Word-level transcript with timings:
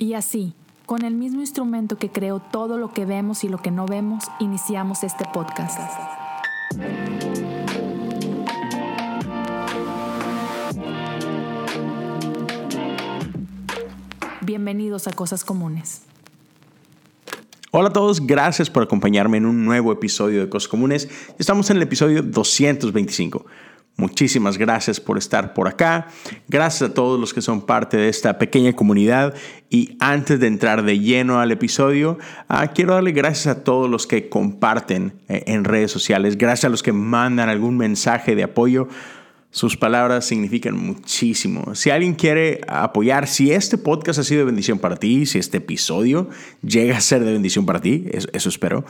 Y 0.00 0.14
así, 0.14 0.54
con 0.86 1.04
el 1.04 1.14
mismo 1.14 1.42
instrumento 1.42 1.98
que 1.98 2.08
creó 2.08 2.40
todo 2.40 2.78
lo 2.78 2.94
que 2.94 3.04
vemos 3.04 3.44
y 3.44 3.50
lo 3.50 3.58
que 3.58 3.70
no 3.70 3.84
vemos, 3.84 4.24
iniciamos 4.40 5.04
este 5.04 5.26
podcast. 5.30 5.78
Bienvenidos 14.40 15.06
a 15.06 15.12
Cosas 15.12 15.44
Comunes. 15.44 16.04
Hola 17.70 17.90
a 17.90 17.92
todos, 17.92 18.26
gracias 18.26 18.70
por 18.70 18.82
acompañarme 18.82 19.36
en 19.36 19.44
un 19.44 19.66
nuevo 19.66 19.92
episodio 19.92 20.40
de 20.40 20.48
Cosas 20.48 20.68
Comunes. 20.68 21.10
Estamos 21.38 21.68
en 21.68 21.76
el 21.76 21.82
episodio 21.82 22.22
225. 22.22 23.44
Muchísimas 24.00 24.56
gracias 24.56 24.98
por 24.98 25.18
estar 25.18 25.52
por 25.52 25.68
acá. 25.68 26.06
Gracias 26.48 26.88
a 26.90 26.94
todos 26.94 27.20
los 27.20 27.34
que 27.34 27.42
son 27.42 27.60
parte 27.60 27.98
de 27.98 28.08
esta 28.08 28.38
pequeña 28.38 28.72
comunidad. 28.72 29.34
Y 29.68 29.98
antes 30.00 30.40
de 30.40 30.46
entrar 30.46 30.84
de 30.84 30.98
lleno 30.98 31.38
al 31.38 31.52
episodio, 31.52 32.16
ah, 32.48 32.68
quiero 32.68 32.94
darle 32.94 33.12
gracias 33.12 33.58
a 33.58 33.62
todos 33.62 33.90
los 33.90 34.06
que 34.06 34.30
comparten 34.30 35.12
eh, 35.28 35.42
en 35.48 35.64
redes 35.64 35.92
sociales. 35.92 36.38
Gracias 36.38 36.64
a 36.64 36.68
los 36.70 36.82
que 36.82 36.94
mandan 36.94 37.50
algún 37.50 37.76
mensaje 37.76 38.34
de 38.34 38.42
apoyo. 38.42 38.88
Sus 39.52 39.76
palabras 39.76 40.26
significan 40.26 40.76
muchísimo. 40.76 41.74
Si 41.74 41.90
alguien 41.90 42.14
quiere 42.14 42.60
apoyar, 42.68 43.26
si 43.26 43.50
este 43.50 43.78
podcast 43.78 44.20
ha 44.20 44.22
sido 44.22 44.40
de 44.40 44.44
bendición 44.44 44.78
para 44.78 44.94
ti, 44.94 45.26
si 45.26 45.38
este 45.38 45.56
episodio 45.56 46.28
llega 46.62 46.96
a 46.96 47.00
ser 47.00 47.24
de 47.24 47.32
bendición 47.32 47.66
para 47.66 47.80
ti, 47.80 48.06
eso, 48.12 48.48
espero, 48.48 48.84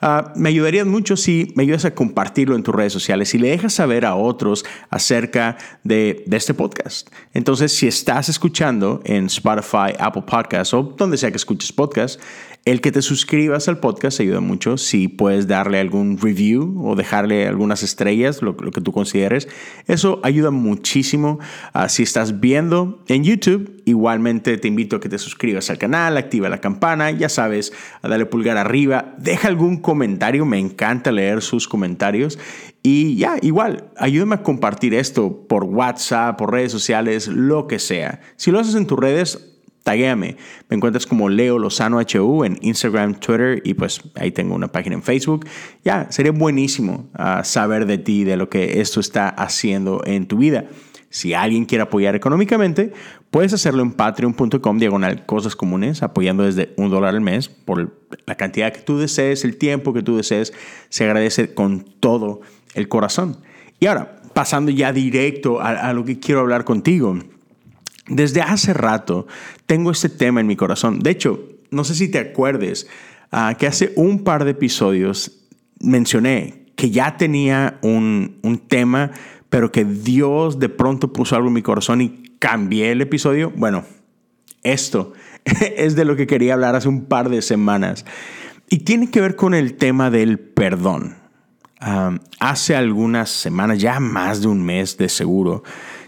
ah, 0.00 0.32
me 0.36 0.50
ayudaría 0.50 0.84
mucho 0.84 1.16
si 1.16 1.52
me 1.56 1.64
ayudas 1.64 1.84
a 1.84 1.96
compartirlo 1.96 2.54
en 2.54 2.62
tus 2.62 2.72
redes 2.72 2.92
sociales 2.92 3.34
y 3.34 3.38
le 3.38 3.48
dejas 3.48 3.74
saber 3.74 4.04
a 4.04 4.14
otros 4.14 4.64
acerca 4.88 5.58
de, 5.82 6.22
de 6.26 6.36
este 6.36 6.54
podcast. 6.54 7.08
Entonces, 7.32 7.72
si 7.72 7.88
estás 7.88 8.28
escuchando 8.28 9.00
en 9.04 9.26
Spotify, 9.26 9.94
Apple 9.98 10.22
Podcasts 10.24 10.74
o 10.74 10.94
donde 10.96 11.16
sea 11.16 11.32
que 11.32 11.38
escuches 11.38 11.72
podcast, 11.72 12.20
el 12.64 12.80
que 12.80 12.92
te 12.92 13.02
suscribas 13.02 13.68
al 13.68 13.78
podcast 13.78 14.20
ayuda 14.20 14.40
mucho. 14.40 14.78
Si 14.78 15.08
puedes 15.08 15.46
darle 15.46 15.80
algún 15.80 16.16
review 16.18 16.82
o 16.82 16.96
dejarle 16.96 17.46
algunas 17.46 17.82
estrellas, 17.82 18.40
lo, 18.40 18.56
que 18.56 18.80
tú 18.80 18.90
consideres, 18.90 19.48
eso 19.86 20.20
ayuda 20.22 20.50
muchísimo. 20.50 21.38
Ah, 21.74 21.90
si 21.90 22.02
estás 22.02 22.40
viendo 22.40 23.04
en 23.08 23.22
YouTube, 23.22 23.82
igualmente 23.84 24.56
te 24.56 24.68
invito 24.68 24.96
a 24.96 25.00
que 25.00 25.10
te 25.10 25.18
suscribas 25.18 25.68
al 25.68 25.76
canal, 25.76 26.16
activa 26.16 26.48
la 26.48 26.62
campana, 26.62 27.10
ya 27.10 27.28
sabes, 27.28 27.74
a 28.00 28.08
darle 28.08 28.24
pulgar 28.24 28.56
arriba, 28.56 29.14
deja 29.18 29.48
algún 29.48 29.76
comentario, 29.76 30.46
me 30.46 30.58
encanta 30.58 31.12
leer 31.12 31.42
sus 31.42 31.68
comentarios. 31.68 32.38
Y 32.82 33.16
ya, 33.16 33.36
igual, 33.42 33.90
ayúdame 33.98 34.36
a 34.36 34.42
compartir 34.42 34.94
esto 34.94 35.46
por 35.48 35.64
WhatsApp, 35.64 36.38
por 36.38 36.52
redes 36.52 36.72
sociales, 36.72 37.28
lo 37.28 37.66
que 37.66 37.78
sea. 37.78 38.20
Si 38.36 38.50
lo 38.50 38.58
haces 38.58 38.74
en 38.74 38.86
tus 38.86 38.98
redes, 38.98 39.53
taguéame. 39.84 40.36
Me 40.68 40.76
encuentras 40.76 41.06
como 41.06 41.28
Leo 41.28 41.58
Lozano 41.58 41.98
HU 41.98 42.44
en 42.44 42.58
Instagram, 42.62 43.14
Twitter 43.14 43.62
y 43.64 43.74
pues 43.74 44.00
ahí 44.16 44.32
tengo 44.32 44.56
una 44.56 44.68
página 44.68 44.96
en 44.96 45.02
Facebook. 45.02 45.46
Ya, 45.84 46.10
sería 46.10 46.32
buenísimo 46.32 47.08
ah, 47.14 47.44
saber 47.44 47.86
de 47.86 47.98
ti, 47.98 48.24
de 48.24 48.36
lo 48.36 48.48
que 48.48 48.80
esto 48.80 48.98
está 48.98 49.28
haciendo 49.28 50.02
en 50.04 50.26
tu 50.26 50.38
vida. 50.38 50.64
Si 51.10 51.32
alguien 51.32 51.64
quiere 51.64 51.82
apoyar 51.82 52.16
económicamente, 52.16 52.92
puedes 53.30 53.52
hacerlo 53.52 53.82
en 53.82 53.92
patreon.com 53.92 54.78
diagonal 54.78 55.26
cosas 55.26 55.54
comunes, 55.54 56.02
apoyando 56.02 56.42
desde 56.42 56.74
un 56.76 56.90
dólar 56.90 57.14
al 57.14 57.20
mes 57.20 57.48
por 57.48 57.94
la 58.26 58.34
cantidad 58.34 58.72
que 58.72 58.80
tú 58.80 58.98
desees, 58.98 59.44
el 59.44 59.56
tiempo 59.56 59.92
que 59.92 60.02
tú 60.02 60.16
desees. 60.16 60.52
Se 60.88 61.04
agradece 61.04 61.54
con 61.54 61.84
todo 62.00 62.40
el 62.74 62.88
corazón. 62.88 63.36
Y 63.78 63.86
ahora, 63.86 64.22
pasando 64.32 64.72
ya 64.72 64.92
directo 64.92 65.60
a, 65.60 65.70
a 65.70 65.92
lo 65.92 66.04
que 66.04 66.18
quiero 66.18 66.40
hablar 66.40 66.64
contigo. 66.64 67.16
Desde 68.06 68.42
hace 68.42 68.74
rato 68.74 69.26
tengo 69.66 69.90
este 69.90 70.08
tema 70.08 70.40
en 70.40 70.46
mi 70.46 70.56
corazón. 70.56 71.00
De 71.00 71.10
hecho, 71.10 71.48
no 71.70 71.84
sé 71.84 71.94
si 71.94 72.08
te 72.08 72.18
acuerdes 72.18 72.86
ah, 73.32 73.56
que 73.58 73.66
hace 73.66 73.92
un 73.96 74.24
par 74.24 74.44
de 74.44 74.52
episodios 74.52 75.46
mencioné 75.80 76.66
que 76.76 76.90
ya 76.90 77.16
tenía 77.16 77.78
un, 77.82 78.38
un 78.42 78.58
tema, 78.58 79.12
pero 79.48 79.70
que 79.70 79.84
Dios 79.84 80.58
de 80.58 80.68
pronto 80.68 81.12
puso 81.12 81.36
algo 81.36 81.48
en 81.48 81.54
mi 81.54 81.62
corazón 81.62 82.00
y 82.00 82.36
cambié 82.38 82.90
el 82.90 83.00
episodio. 83.00 83.52
Bueno, 83.56 83.84
esto 84.62 85.12
es 85.76 85.94
de 85.94 86.04
lo 86.04 86.16
que 86.16 86.26
quería 86.26 86.54
hablar 86.54 86.74
hace 86.74 86.88
un 86.88 87.04
par 87.04 87.28
de 87.28 87.42
semanas 87.42 88.04
y 88.68 88.78
tiene 88.78 89.10
que 89.10 89.20
ver 89.20 89.36
con 89.36 89.54
el 89.54 89.74
tema 89.74 90.10
del 90.10 90.38
perdón. 90.38 91.16
Ah, 91.80 92.18
hace 92.40 92.74
algunas 92.74 93.30
semanas, 93.30 93.78
ya 93.78 94.00
más 94.00 94.40
de 94.40 94.48
un 94.48 94.64
mes 94.64 94.96
de 94.96 95.08
seguro, 95.08 95.62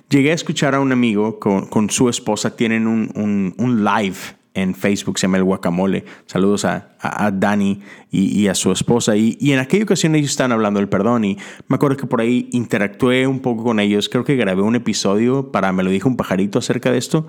Llegué 0.08 0.30
a 0.30 0.34
escuchar 0.34 0.76
a 0.76 0.80
un 0.80 0.92
amigo 0.92 1.40
con, 1.40 1.90
su 1.90 2.08
esposa, 2.08 2.54
tienen 2.54 2.86
un, 2.86 3.84
live 3.84 4.16
en 4.54 4.74
Facebook, 4.74 5.18
se 5.18 5.26
llama 5.26 5.38
El 5.38 5.44
Guacamole. 5.44 6.04
Saludos 6.26 6.64
a, 6.64 6.96
a, 7.00 7.32
Dani 7.32 7.80
y, 8.12 8.46
a 8.46 8.54
su 8.54 8.70
esposa. 8.70 9.16
Y, 9.16 9.36
en 9.40 9.58
aquella 9.58 9.82
ocasión 9.82 10.14
ellos 10.14 10.30
están 10.30 10.52
hablando 10.52 10.78
del 10.78 10.88
perdón 10.88 11.24
y 11.24 11.36
me 11.66 11.74
acuerdo 11.74 11.96
que 11.96 12.06
por 12.06 12.20
ahí 12.20 12.48
interactué 12.52 13.26
un 13.26 13.40
poco 13.40 13.64
con 13.64 13.80
ellos. 13.80 14.08
Creo 14.08 14.22
que 14.22 14.36
grabé 14.36 14.62
un 14.62 14.76
episodio 14.76 15.50
para, 15.50 15.72
me 15.72 15.82
lo 15.82 15.90
dijo 15.90 16.08
un 16.08 16.16
pajarito 16.16 16.60
acerca 16.60 16.92
de 16.92 16.98
esto. 16.98 17.28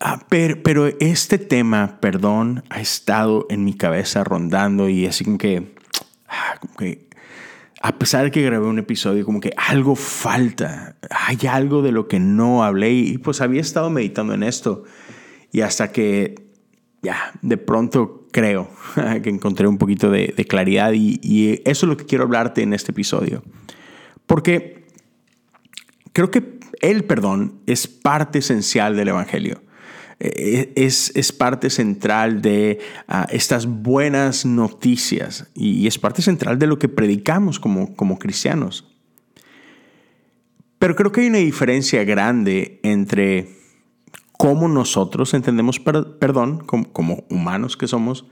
Ah, 0.00 0.24
pero, 0.28 0.60
pero, 0.62 0.86
este 1.00 1.38
tema, 1.38 1.98
perdón, 2.00 2.64
ha 2.70 2.80
estado 2.80 3.46
en 3.50 3.64
mi 3.64 3.74
cabeza 3.74 4.22
rondando 4.24 4.88
y 4.88 5.06
así 5.06 5.24
que, 5.38 5.74
ah, 6.28 6.56
como 6.60 6.74
que 6.74 7.07
a 7.80 7.98
pesar 7.98 8.24
de 8.24 8.30
que 8.30 8.42
grabé 8.42 8.66
un 8.66 8.78
episodio, 8.78 9.24
como 9.24 9.40
que 9.40 9.52
algo 9.56 9.94
falta, 9.94 10.96
hay 11.10 11.38
algo 11.48 11.82
de 11.82 11.92
lo 11.92 12.08
que 12.08 12.18
no 12.18 12.64
hablé 12.64 12.92
y 12.92 13.18
pues 13.18 13.40
había 13.40 13.60
estado 13.60 13.88
meditando 13.90 14.34
en 14.34 14.42
esto 14.42 14.84
y 15.52 15.60
hasta 15.60 15.92
que 15.92 16.34
ya, 17.02 17.32
de 17.42 17.56
pronto 17.56 18.26
creo 18.32 18.70
que 19.22 19.30
encontré 19.30 19.66
un 19.66 19.78
poquito 19.78 20.10
de, 20.10 20.32
claridad 20.48 20.92
y, 20.94 21.62
eso 21.64 21.86
es 21.86 21.88
lo 21.88 21.96
que 21.96 22.06
quiero 22.06 22.24
hablarte 22.24 22.62
en 22.62 22.72
este 22.72 22.92
episodio. 22.92 23.42
Porque 24.26 24.84
creo 26.12 26.30
que 26.30 26.58
el 26.80 27.04
perdón 27.04 27.60
es 27.66 27.86
parte 27.86 28.40
esencial 28.40 28.96
del 28.96 29.08
Evangelio. 29.08 29.62
Eh, 30.20 30.72
es, 30.74 31.12
es 31.14 31.30
parte 31.30 31.70
central 31.70 32.42
de 32.42 32.80
ah, 33.06 33.26
estas 33.30 33.66
buenas 33.66 34.44
noticias 34.44 35.48
y, 35.54 35.86
es 35.86 35.96
parte 35.98 36.22
central 36.22 36.58
de 36.58 36.66
lo 36.66 36.78
que 36.78 36.88
predicamos 36.88 37.60
como, 37.60 37.94
como 37.94 38.18
cristianos. 38.18 38.92
Pero 40.80 40.96
creo 40.96 41.12
que 41.12 41.20
hay 41.20 41.28
una 41.28 41.38
diferencia 41.38 42.02
grande 42.04 42.80
entre 42.82 43.48
cómo 44.36 44.68
nosotros 44.68 45.34
entendemos 45.34 45.78
perdón 45.80 46.58
como, 46.64 46.92
como, 46.92 47.24
humanos 47.30 47.76
que 47.76 47.86
somos 47.86 48.26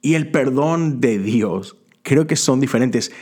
y 0.00 0.14
el 0.14 0.30
perdón 0.30 1.00
de 1.00 1.18
Dios. 1.18 1.76
Creo 2.02 2.26
que 2.26 2.36
son 2.36 2.60
diferentes. 2.60 3.12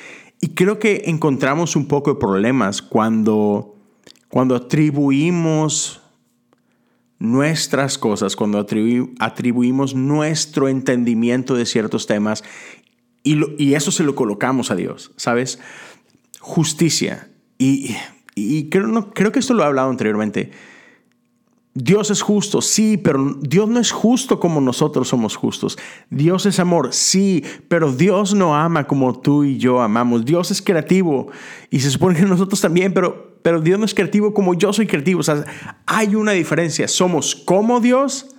Y 0.40 0.54
creo 0.54 0.80
que 0.80 1.02
encontramos 1.06 1.76
un 1.76 1.86
poco 1.86 2.14
de 2.14 2.20
problemas 2.20 2.82
cuando, 2.82 3.76
cuando 4.28 4.56
atribuimos 4.56 6.01
nuestras 7.22 7.98
cosas, 7.98 8.34
cuando 8.34 8.58
atribuimos 8.58 9.94
nuestro 9.94 10.68
entendimiento 10.68 11.54
de 11.54 11.66
ciertos 11.66 12.08
temas 12.08 12.42
y, 13.22 13.74
eso 13.74 13.92
se 13.92 14.02
lo 14.02 14.16
colocamos 14.16 14.72
a 14.72 14.74
Dios, 14.74 15.12
¿sabes? 15.16 15.60
Justicia. 16.40 17.30
Y, 17.58 17.94
creo, 18.70 19.12
creo 19.14 19.30
que 19.30 19.38
esto 19.38 19.54
lo 19.54 19.62
he 19.62 19.66
hablado 19.66 19.88
anteriormente. 19.88 20.50
Dios 21.74 22.10
es 22.10 22.22
justo, 22.22 22.60
sí, 22.60 22.96
pero 22.96 23.36
Dios 23.40 23.68
no 23.68 23.78
es 23.78 23.92
justo 23.92 24.40
como 24.40 24.60
nosotros 24.60 25.06
somos 25.06 25.36
justos. 25.36 25.78
Dios 26.10 26.44
es 26.44 26.58
amor, 26.58 26.92
sí, 26.92 27.44
pero 27.68 27.92
Dios 27.92 28.34
no 28.34 28.56
ama 28.56 28.88
como 28.88 29.20
tú 29.20 29.44
y 29.44 29.58
yo 29.58 29.80
amamos. 29.80 30.24
Dios 30.24 30.50
es 30.50 30.60
creativo 30.60 31.28
y 31.70 31.78
se 31.78 31.90
supone 31.92 32.18
que 32.18 32.26
nosotros 32.26 32.60
también, 32.60 32.92
pero 32.92 33.31
pero 33.42 33.60
Dios 33.60 33.78
no 33.78 33.84
es 33.84 33.94
creativo 33.94 34.32
como 34.34 34.54
yo 34.54 34.72
soy 34.72 34.86
creativo. 34.86 35.20
O 35.20 35.24
sea, 35.24 35.44
hay 35.86 36.14
una 36.14 36.32
diferencia. 36.32 36.88
Somos 36.88 37.34
como 37.34 37.80
Dios, 37.80 38.36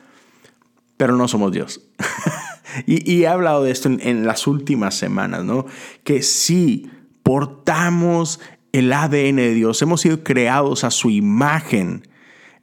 pero 0.98 1.16
no 1.16 1.28
somos 1.28 1.52
Dios. 1.52 1.82
y, 2.86 3.22
he 3.22 3.28
hablado 3.28 3.64
de 3.64 3.72
esto 3.72 3.90
en, 3.90 4.26
las 4.26 4.48
últimas 4.48 4.96
semanas, 4.96 5.44
¿no? 5.44 5.66
Que 6.04 6.22
sí, 6.22 6.90
portamos 7.22 8.40
el 8.72 8.92
ADN 8.92 9.36
de 9.36 9.54
Dios, 9.54 9.82
hemos 9.82 10.02
sido 10.02 10.24
creados 10.24 10.84
a 10.84 10.92
su 10.92 11.10
imagen. 11.10 12.08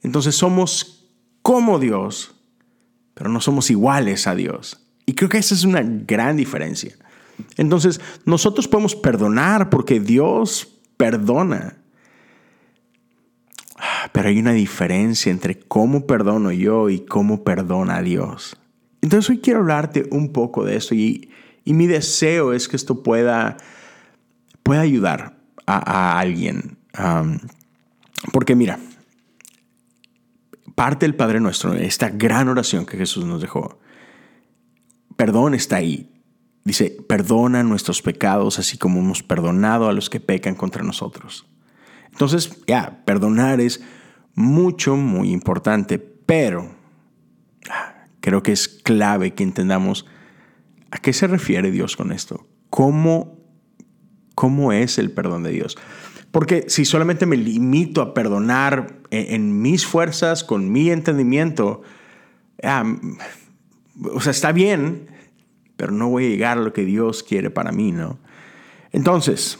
Entonces 0.01 0.35
somos 0.35 1.09
como 1.41 1.79
Dios, 1.79 2.35
pero 3.13 3.29
no 3.29 3.39
somos 3.39 3.69
iguales 3.71 4.27
a 4.27 4.35
Dios. 4.35 4.85
Y 5.05 5.13
creo 5.13 5.29
que 5.29 5.37
esa 5.37 5.55
es 5.55 5.63
una 5.63 5.81
gran 5.83 6.37
diferencia. 6.37 6.95
Entonces, 7.57 7.99
nosotros 8.25 8.67
podemos 8.67 8.95
perdonar 8.95 9.69
porque 9.69 9.99
Dios 9.99 10.79
perdona. 10.97 11.80
Pero 14.11 14.29
hay 14.29 14.39
una 14.39 14.53
diferencia 14.53 15.31
entre 15.31 15.59
cómo 15.59 16.05
perdono 16.05 16.51
yo 16.51 16.89
y 16.89 16.99
cómo 17.05 17.43
perdona 17.43 18.01
Dios. 18.01 18.57
Entonces 19.01 19.29
hoy 19.29 19.39
quiero 19.39 19.59
hablarte 19.59 20.07
un 20.11 20.31
poco 20.31 20.65
de 20.65 20.75
esto 20.75 20.95
y, 20.95 21.29
mi 21.65 21.87
deseo 21.87 22.53
es 22.53 22.67
que 22.67 22.75
esto 22.75 23.03
pueda, 23.03 23.57
pueda 24.63 24.81
ayudar 24.81 25.37
a, 25.65 26.19
alguien. 26.19 26.77
porque 28.33 28.55
mira, 28.55 28.79
parte 30.75 31.05
del 31.05 31.15
Padre 31.15 31.39
Nuestro, 31.39 31.73
esta 31.73 32.09
gran 32.09 32.49
oración 32.49 32.85
que 32.85 32.97
Jesús 32.97 33.25
nos 33.25 33.41
dejó, 33.41 33.79
perdón 35.15 35.53
está 35.53 35.77
ahí. 35.77 36.11
Dice, 36.63 36.97
perdona 37.07 37.63
nuestros 37.63 38.01
pecados 38.01 38.59
así 38.59 38.77
como 38.77 38.99
hemos 38.99 39.23
perdonado 39.23 39.87
a 39.87 39.93
los 39.93 40.09
que 40.09 40.19
pecan 40.19 40.55
contra 40.55 40.83
nosotros. 40.83 41.47
Entonces, 42.11 42.57
ya, 42.67 43.03
perdonar 43.05 43.61
es 43.61 43.81
mucho, 44.35 44.95
muy 44.95 45.31
importante, 45.31 45.99
pero 45.99 46.69
ah, 47.69 48.05
creo 48.19 48.43
que 48.43 48.51
es 48.51 48.67
clave 48.67 49.33
que 49.33 49.43
entendamos 49.43 50.05
a 50.91 50.97
qué 50.97 51.13
se 51.13 51.27
refiere 51.27 51.71
Dios 51.71 51.95
con 51.95 52.11
esto. 52.11 52.47
¿Cómo, 52.69 53.37
cómo 54.35 54.71
es 54.71 54.97
el 54.97 55.11
perdón 55.11 55.43
de 55.43 55.51
Dios? 55.51 55.77
Porque 56.31 56.65
si 56.67 56.85
solamente 56.85 57.25
me 57.25 57.35
limito 57.35 58.01
a 58.01 58.13
perdonar 58.13 59.01
en, 59.09 59.61
mis 59.61 59.85
fuerzas, 59.85 60.43
con 60.43 60.71
mi 60.71 60.89
entendimiento, 60.89 61.81
ah, 62.63 62.85
o 64.13 64.21
sea, 64.21 64.31
está 64.31 64.53
bien, 64.53 65.09
pero 65.75 65.91
no 65.91 66.09
voy 66.09 66.25
a 66.25 66.29
llegar 66.29 66.57
a 66.57 66.61
lo 66.61 66.71
que 66.71 66.85
Dios 66.85 67.23
quiere 67.23 67.49
para 67.49 67.71
mí, 67.71 67.91
¿no? 67.91 68.17
Entonces, 68.91 69.59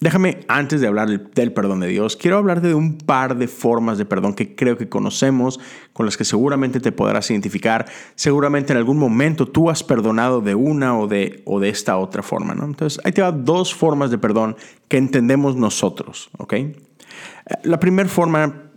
déjame, 0.00 0.40
antes 0.48 0.80
de 0.80 0.86
hablar 0.86 1.08
del 1.08 1.52
perdón 1.52 1.80
de 1.80 1.88
Dios, 1.88 2.16
quiero 2.16 2.36
hablar 2.36 2.60
de 2.60 2.74
un 2.74 2.98
par 2.98 3.36
de 3.36 3.48
formas 3.48 3.98
de 3.98 4.04
perdón 4.04 4.34
que 4.34 4.54
creo 4.54 4.76
que 4.76 4.88
conocemos, 4.88 5.60
con 5.92 6.06
las 6.06 6.16
que 6.16 6.24
seguramente 6.24 6.80
te 6.80 6.92
podrás 6.92 7.30
identificar. 7.30 7.86
Seguramente 8.14 8.72
en 8.72 8.78
algún 8.78 8.98
momento 8.98 9.46
tú 9.46 9.70
has 9.70 9.82
perdonado 9.82 10.40
de 10.40 10.54
una 10.54 10.98
o 10.98 11.06
de, 11.06 11.42
o 11.46 11.60
de 11.60 11.68
esta 11.68 11.96
otra 11.96 12.22
forma, 12.22 12.54
¿no? 12.54 12.64
Entonces, 12.64 13.00
ahí 13.04 13.12
te 13.12 13.22
va 13.22 13.32
dos 13.32 13.74
formas 13.74 14.10
de 14.10 14.18
perdón 14.18 14.56
que 14.88 14.98
entendemos 14.98 15.56
nosotros. 15.56 16.30
La 17.62 17.80
primera 17.80 18.08
forma, 18.08 18.70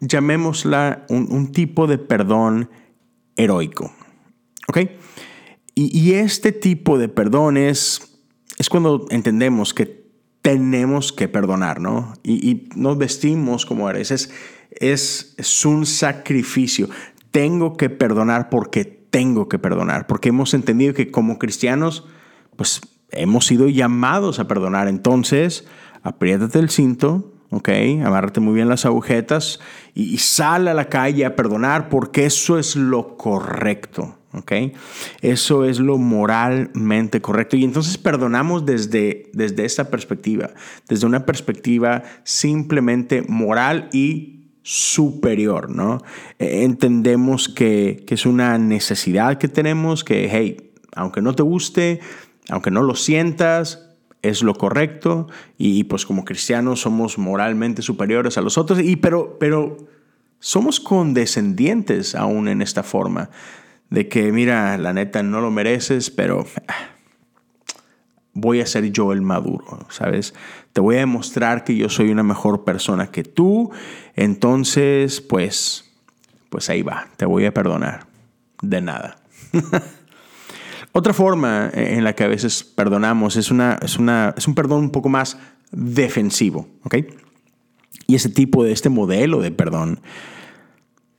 llamémosla 0.00 1.06
un, 1.08 1.52
tipo 1.52 1.86
de 1.86 1.98
perdón 1.98 2.70
heroico, 3.36 3.92
¿ok? 4.68 4.78
Y, 5.74 6.14
este 6.14 6.50
tipo 6.50 6.98
de 6.98 7.08
perdón 7.08 7.56
es, 7.56 8.20
cuando 8.68 9.06
entendemos 9.10 9.72
que 9.72 9.97
tenemos 10.48 11.12
que 11.12 11.28
perdonar, 11.28 11.78
¿no? 11.78 12.14
Y, 12.22 12.70
nos 12.74 12.96
vestimos 12.96 13.66
como 13.66 13.90
eres. 13.90 14.10
Es, 14.10 14.30
es, 14.70 15.34
es 15.36 15.66
un 15.66 15.84
sacrificio. 15.84 16.88
Tengo 17.30 17.76
que 17.76 17.90
perdonar 17.90 18.48
porque 18.48 18.86
tengo 18.86 19.50
que 19.50 19.58
perdonar, 19.58 20.06
porque 20.06 20.30
hemos 20.30 20.54
entendido 20.54 20.94
que 20.94 21.10
como 21.10 21.38
cristianos, 21.38 22.06
pues 22.56 22.80
hemos 23.10 23.44
sido 23.44 23.68
llamados 23.68 24.38
a 24.38 24.48
perdonar. 24.48 24.88
Entonces, 24.88 25.66
apriétate 26.02 26.60
el 26.60 26.70
cinto, 26.70 27.34
¿ok? 27.50 27.68
Amárrate 28.02 28.40
muy 28.40 28.54
bien 28.54 28.70
las 28.70 28.86
agujetas 28.86 29.60
y, 29.92 30.14
y 30.14 30.16
sal 30.16 30.66
a 30.66 30.72
la 30.72 30.88
calle 30.88 31.26
a 31.26 31.36
perdonar 31.36 31.90
porque 31.90 32.24
eso 32.24 32.58
es 32.58 32.74
lo 32.74 33.18
correcto. 33.18 34.17
¿Ok? 34.32 34.52
Eso 35.20 35.64
es 35.64 35.78
lo 35.78 35.98
moralmente 35.98 37.20
correcto. 37.20 37.56
Y 37.56 37.64
entonces 37.64 37.98
perdonamos 37.98 38.66
desde, 38.66 39.30
desde 39.32 39.64
esta 39.64 39.90
perspectiva, 39.90 40.50
desde 40.88 41.06
una 41.06 41.24
perspectiva 41.24 42.02
simplemente 42.24 43.22
moral 43.22 43.88
y 43.92 44.38
superior, 44.62 45.70
¿no? 45.70 46.02
E, 46.38 46.64
entendemos 46.64 47.48
que, 47.48 48.04
es 48.06 48.26
una 48.26 48.58
necesidad 48.58 49.38
que 49.38 49.48
tenemos, 49.48 50.04
que, 50.04 50.28
hey, 50.30 50.72
aunque 50.94 51.22
no 51.22 51.34
te 51.34 51.42
guste, 51.42 52.00
aunque 52.50 52.70
no 52.70 52.82
lo 52.82 52.94
sientas, 52.94 53.86
es 54.20 54.42
lo 54.42 54.54
correcto 54.54 55.28
y, 55.56 55.84
pues 55.84 56.04
como 56.04 56.24
cristianos 56.24 56.80
somos 56.80 57.18
moralmente 57.18 57.82
superiores 57.82 58.36
a 58.36 58.42
los 58.42 58.58
otros, 58.58 58.80
y, 58.80 58.96
pero, 58.96 59.38
pero 59.38 59.76
somos 60.38 60.80
condescendientes 60.80 62.14
aún 62.14 62.48
en 62.48 62.60
esta 62.60 62.82
forma 62.82 63.30
de 63.90 64.08
que, 64.08 64.32
mira, 64.32 64.76
la 64.78 64.92
neta 64.92 65.22
no 65.22 65.40
lo 65.40 65.50
mereces, 65.50 66.10
pero 66.10 66.46
ah, 66.66 66.90
voy 68.34 68.60
a 68.60 68.66
ser 68.66 68.90
yo 68.92 69.12
el 69.12 69.22
maduro, 69.22 69.86
¿sabes? 69.88 70.34
Te 70.72 70.80
voy 70.80 70.96
a 70.96 71.00
demostrar 71.00 71.64
que 71.64 71.76
yo 71.76 71.88
soy 71.88 72.10
una 72.10 72.22
mejor 72.22 72.64
persona 72.64 73.10
que 73.10 73.24
tú, 73.24 73.70
entonces, 74.14 75.20
pues, 75.20 75.90
pues 76.50 76.68
ahí 76.70 76.82
va, 76.82 77.08
te 77.16 77.26
voy 77.26 77.46
a 77.46 77.54
perdonar. 77.54 78.06
De 78.60 78.80
nada. 78.80 79.18
Otra 80.92 81.12
forma 81.12 81.70
en 81.72 82.02
la 82.02 82.14
que 82.14 82.24
a 82.24 82.28
veces 82.28 82.64
perdonamos 82.64 83.36
es, 83.36 83.50
una, 83.52 83.78
es, 83.82 83.98
una, 83.98 84.34
es 84.36 84.48
un 84.48 84.54
perdón 84.54 84.80
un 84.80 84.90
poco 84.90 85.08
más 85.08 85.38
defensivo, 85.70 86.68
¿ok? 86.82 86.96
Y 88.06 88.14
ese 88.14 88.30
tipo 88.30 88.64
de, 88.64 88.72
este 88.72 88.88
modelo 88.88 89.40
de 89.40 89.50
perdón, 89.50 90.00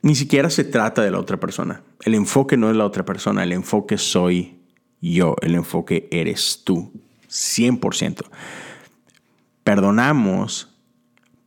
ni 0.02 0.14
siquiera 0.14 0.50
se 0.50 0.64
trata 0.64 1.02
de 1.02 1.10
la 1.10 1.18
otra 1.18 1.38
persona. 1.38 1.82
El 2.04 2.14
enfoque 2.14 2.56
no 2.56 2.70
es 2.70 2.76
la 2.76 2.86
otra 2.86 3.04
persona, 3.04 3.42
el 3.42 3.52
enfoque 3.52 3.98
soy 3.98 4.60
yo, 5.00 5.36
el 5.42 5.54
enfoque 5.54 6.08
eres 6.10 6.62
tú, 6.64 6.92
100%. 7.28 8.24
Perdonamos 9.62 10.70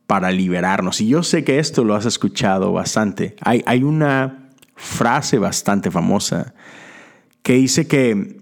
para 0.06 0.30
liberarnos. 0.30 1.00
Y 1.00 1.08
yo 1.08 1.22
sé 1.22 1.44
que 1.44 1.58
esto 1.58 1.84
lo 1.84 1.94
has 1.94 2.06
escuchado 2.06 2.72
bastante. 2.72 3.36
Hay, 3.40 3.62
hay 3.66 3.82
una 3.82 4.50
frase 4.76 5.38
bastante 5.38 5.90
famosa 5.90 6.54
que 7.42 7.54
dice 7.54 7.86
que, 7.86 8.40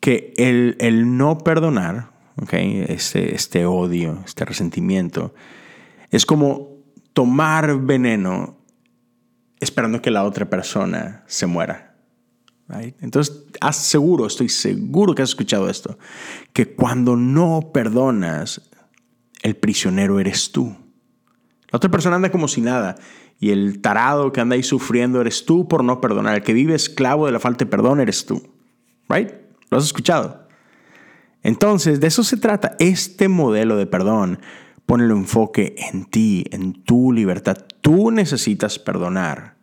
que 0.00 0.32
el, 0.36 0.76
el 0.80 1.16
no 1.16 1.38
perdonar, 1.38 2.10
okay, 2.40 2.84
este, 2.88 3.34
este 3.34 3.66
odio, 3.66 4.22
este 4.24 4.44
resentimiento, 4.44 5.34
es 6.10 6.26
como 6.26 6.70
tomar 7.12 7.78
veneno 7.80 8.61
esperando 9.62 10.02
que 10.02 10.10
la 10.10 10.24
otra 10.24 10.50
persona 10.50 11.22
se 11.26 11.46
muera. 11.46 11.94
Entonces, 13.00 13.44
haz 13.60 13.76
seguro, 13.76 14.26
estoy 14.26 14.48
seguro 14.48 15.14
que 15.14 15.22
has 15.22 15.28
escuchado 15.30 15.68
esto, 15.68 15.98
que 16.52 16.74
cuando 16.74 17.16
no 17.16 17.70
perdonas, 17.72 18.70
el 19.42 19.56
prisionero 19.56 20.18
eres 20.20 20.52
tú. 20.52 20.74
La 21.70 21.76
otra 21.76 21.90
persona 21.90 22.16
anda 22.16 22.32
como 22.32 22.48
si 22.48 22.60
nada 22.60 22.96
y 23.38 23.50
el 23.50 23.80
tarado 23.80 24.32
que 24.32 24.40
anda 24.40 24.54
ahí 24.54 24.62
sufriendo 24.62 25.20
eres 25.20 25.44
tú 25.44 25.68
por 25.68 25.84
no 25.84 26.00
perdonar. 26.00 26.36
El 26.36 26.42
que 26.42 26.54
vive 26.54 26.74
esclavo 26.74 27.26
de 27.26 27.32
la 27.32 27.40
falta 27.40 27.64
de 27.64 27.70
perdón 27.70 28.00
eres 28.00 28.24
tú. 28.24 28.42
Right? 29.08 29.30
¿Lo 29.70 29.78
has 29.78 29.84
escuchado? 29.84 30.48
Entonces, 31.42 32.00
de 32.00 32.06
eso 32.06 32.24
se 32.24 32.36
trata. 32.36 32.76
Este 32.78 33.28
modelo 33.28 33.76
de 33.76 33.86
perdón 33.86 34.40
pone 34.86 35.04
el 35.04 35.10
enfoque 35.10 35.74
en 35.92 36.06
ti, 36.06 36.44
en 36.50 36.84
tu 36.84 37.12
libertad. 37.12 37.58
Tú 37.82 38.10
necesitas 38.10 38.78
perdonar 38.78 39.56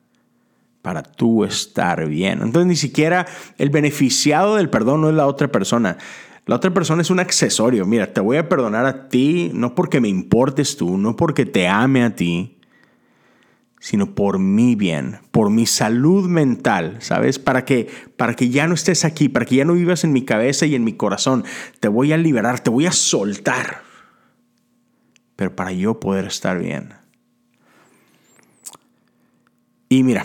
para 0.81 1.03
tú 1.03 1.43
estar 1.43 2.07
bien. 2.07 2.41
Entonces 2.41 2.67
ni 2.67 2.75
siquiera 2.75 3.25
el 3.57 3.69
beneficiado 3.69 4.55
del 4.55 4.69
perdón 4.69 5.01
no 5.01 5.09
es 5.09 5.15
la 5.15 5.25
otra 5.27 5.47
persona. 5.47 5.97
La 6.45 6.55
otra 6.55 6.73
persona 6.73 7.01
es 7.01 7.09
un 7.09 7.19
accesorio. 7.19 7.85
Mira, 7.85 8.13
te 8.13 8.21
voy 8.21 8.37
a 8.37 8.49
perdonar 8.49 8.85
a 8.85 9.07
ti, 9.09 9.51
no 9.53 9.75
porque 9.75 10.01
me 10.01 10.07
importes 10.07 10.77
tú, 10.77 10.97
no 10.97 11.15
porque 11.15 11.45
te 11.45 11.67
ame 11.67 12.03
a 12.03 12.15
ti, 12.15 12.57
sino 13.79 14.15
por 14.15 14.39
mi 14.39 14.75
bien, 14.75 15.19
por 15.31 15.49
mi 15.49 15.65
salud 15.65 16.27
mental, 16.27 16.97
¿sabes? 16.99 17.39
Para 17.39 17.65
que, 17.65 17.87
para 18.17 18.33
que 18.33 18.49
ya 18.49 18.67
no 18.67 18.73
estés 18.73 19.05
aquí, 19.05 19.29
para 19.29 19.45
que 19.45 19.55
ya 19.55 19.65
no 19.65 19.73
vivas 19.73 20.03
en 20.03 20.11
mi 20.11 20.25
cabeza 20.25 20.65
y 20.65 20.75
en 20.75 20.83
mi 20.83 20.93
corazón. 20.93 21.45
Te 21.79 21.87
voy 21.87 22.13
a 22.13 22.17
liberar, 22.17 22.59
te 22.59 22.69
voy 22.69 22.87
a 22.87 22.91
soltar. 22.91 23.83
Pero 25.35 25.55
para 25.55 25.71
yo 25.71 25.99
poder 25.99 26.25
estar 26.25 26.59
bien. 26.59 26.98
Y 29.91 30.03
mira, 30.03 30.23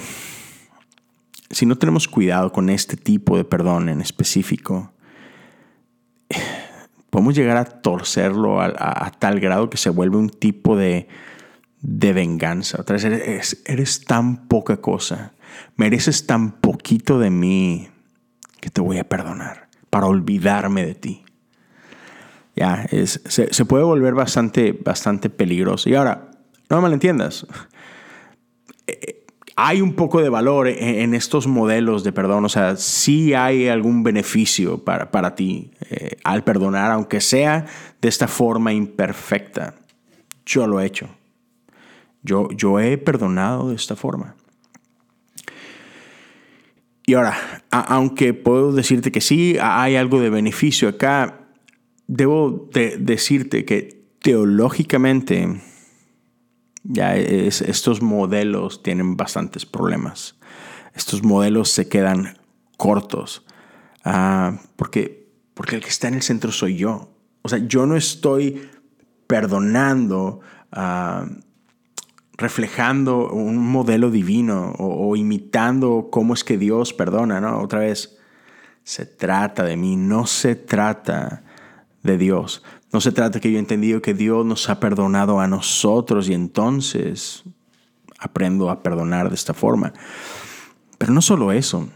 si 1.49 1.65
no 1.65 1.77
tenemos 1.77 2.07
cuidado 2.07 2.53
con 2.53 2.69
este 2.69 2.99
tipo 2.99 3.39
de 3.39 3.45
perdón 3.45 3.89
en 3.89 4.03
específico, 4.03 4.93
podemos 7.09 7.35
llegar 7.35 7.57
a 7.57 7.65
torcerlo 7.65 8.61
a, 8.61 9.11
tal 9.19 9.41
grado 9.41 9.71
que 9.71 9.79
se 9.79 9.89
vuelve 9.89 10.19
un 10.19 10.29
tipo 10.29 10.77
de, 10.77 11.09
de 11.81 12.13
venganza. 12.13 12.79
Otra 12.79 12.95
vez, 12.95 13.05
eres, 13.05 13.63
eres, 13.65 14.05
tan 14.05 14.49
poca 14.49 14.77
cosa, 14.83 15.33
mereces 15.77 16.27
tan 16.27 16.53
poquito 16.61 17.19
de 17.19 17.31
mí 17.31 17.89
que 18.61 18.69
te 18.69 18.83
voy 18.83 18.99
a 18.99 19.09
perdonar 19.09 19.69
para 19.89 20.07
olvidarme 20.07 20.85
de 20.85 20.95
ti. 20.95 21.25
Ya, 22.55 22.87
es, 22.91 23.23
se, 23.27 23.53
se, 23.53 23.65
puede 23.65 23.85
volver 23.85 24.13
bastante, 24.13 24.73
bastante 24.73 25.31
peligroso. 25.31 25.89
Y 25.89 25.95
ahora, 25.95 26.31
no 26.69 26.77
me 26.77 26.83
malentiendas 26.83 27.47
hay 29.57 29.81
un 29.81 29.95
poco 29.95 30.21
de 30.21 30.29
valor 30.29 30.69
en, 30.69 31.15
estos 31.15 31.47
modelos 31.47 32.03
de 32.03 32.13
perdón, 32.13 32.45
o 32.45 32.49
sea, 32.49 32.77
sí 32.77 33.35
hay 33.35 33.69
algún 33.69 34.03
beneficio 34.03 34.79
para, 34.85 35.11
para 35.11 35.35
ti 35.35 35.71
eh, 35.91 36.17
al 36.25 36.43
perdonar, 36.43 36.91
aunque 36.91 37.21
sea 37.21 37.67
de 38.01 38.09
esta 38.09 38.27
forma 38.27 38.73
imperfecta. 38.73 39.75
Yo 40.45 40.67
lo 40.67 40.81
he 40.81 40.87
hecho. 40.87 41.09
Yo, 42.23 42.49
yo 42.51 42.81
he 42.81 42.99
perdonado 42.99 43.69
de 43.69 43.77
esta 43.77 43.97
forma. 43.97 44.35
Y 47.07 47.15
ahora, 47.15 47.37
aunque 47.71 48.33
puedo 48.33 48.73
decirte 48.73 49.13
que 49.13 49.21
sí, 49.21 49.57
hay 49.61 49.97
algo 49.97 50.21
de 50.21 50.31
beneficio 50.31 50.89
acá, 50.89 51.41
debo 52.07 52.71
decirte 52.99 53.65
que 53.65 54.05
teológicamente 54.21 55.61
Ya 56.85 57.17
estos 57.17 58.03
modelos 58.03 58.83
tienen 58.83 59.17
bastantes 59.17 59.65
problemas. 59.65 60.37
Estos 60.95 61.23
modelos 61.23 61.71
se 61.71 61.89
quedan 61.89 62.39
cortos. 62.77 63.45
Ah, 64.05 64.59
porque, 64.77 65.33
porque 65.55 65.77
el 65.77 65.83
que 65.83 65.89
está 65.89 66.09
en 66.09 66.15
el 66.15 66.23
centro 66.23 66.53
soy 66.53 66.77
yo. 66.77 67.11
O 67.43 67.49
sea, 67.49 67.59
yo 67.59 67.87
no 67.87 67.97
estoy 67.97 68.69
perdonando, 69.27 70.41
ah, 70.73 71.27
reflejando 72.37 73.31
un 73.31 73.57
modelo 73.57 74.11
divino 74.11 74.73
o, 74.79 75.09
o, 75.09 75.17
imitando 75.17 76.09
cómo 76.11 76.35
es 76.35 76.45
que 76.45 76.59
Dios 76.59 76.93
perdona, 76.93 77.41
¿no? 77.41 77.61
Otra 77.63 77.81
vez, 77.81 78.19
se 78.83 79.07
trata 79.07 79.65
de 79.65 79.77
mí, 79.77 79.97
no 79.97 80.27
se 80.27 80.55
trata 80.55 81.43
de 82.03 82.19
Dios. 82.19 82.63
No 82.95 83.01
se 83.01 83.11
trata 83.11 83.41
que 83.41 83.51
yo 83.51 83.57
he 83.57 83.59
entendido 83.59 84.01
que 84.01 84.15
Dios 84.15 84.47
nos 84.47 84.71
ha 84.71 84.79
perdonado 84.79 85.41
a 85.41 85.49
nosotros 85.49 86.29
y 86.29 86.33
entonces 86.33 87.43
aprendo 88.21 88.71
a 88.71 88.85
perdonar 88.85 89.31
de 89.31 89.35
esta 89.35 89.53
forma. 89.53 89.93
Pero 90.97 91.13
no 91.13 91.21
solo 91.21 91.51
eso. 91.51 91.89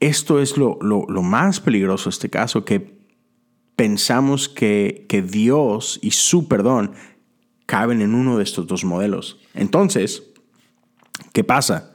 Esto 0.00 0.42
es 0.42 0.58
lo, 0.58 0.76
más 1.22 1.58
peligroso 1.58 2.10
de 2.10 2.12
este 2.12 2.28
caso, 2.28 2.66
que 2.66 2.98
pensamos 3.76 4.50
que, 4.50 5.06
que 5.08 5.22
Dios 5.22 5.98
y 6.02 6.10
su 6.10 6.48
perdón 6.48 6.92
caben 7.64 8.02
en 8.02 8.14
uno 8.14 8.36
de 8.36 8.44
estos 8.44 8.66
dos 8.66 8.84
modelos. 8.84 9.40
Entonces, 9.54 10.22
¿qué 11.32 11.44
pasa? 11.44 11.94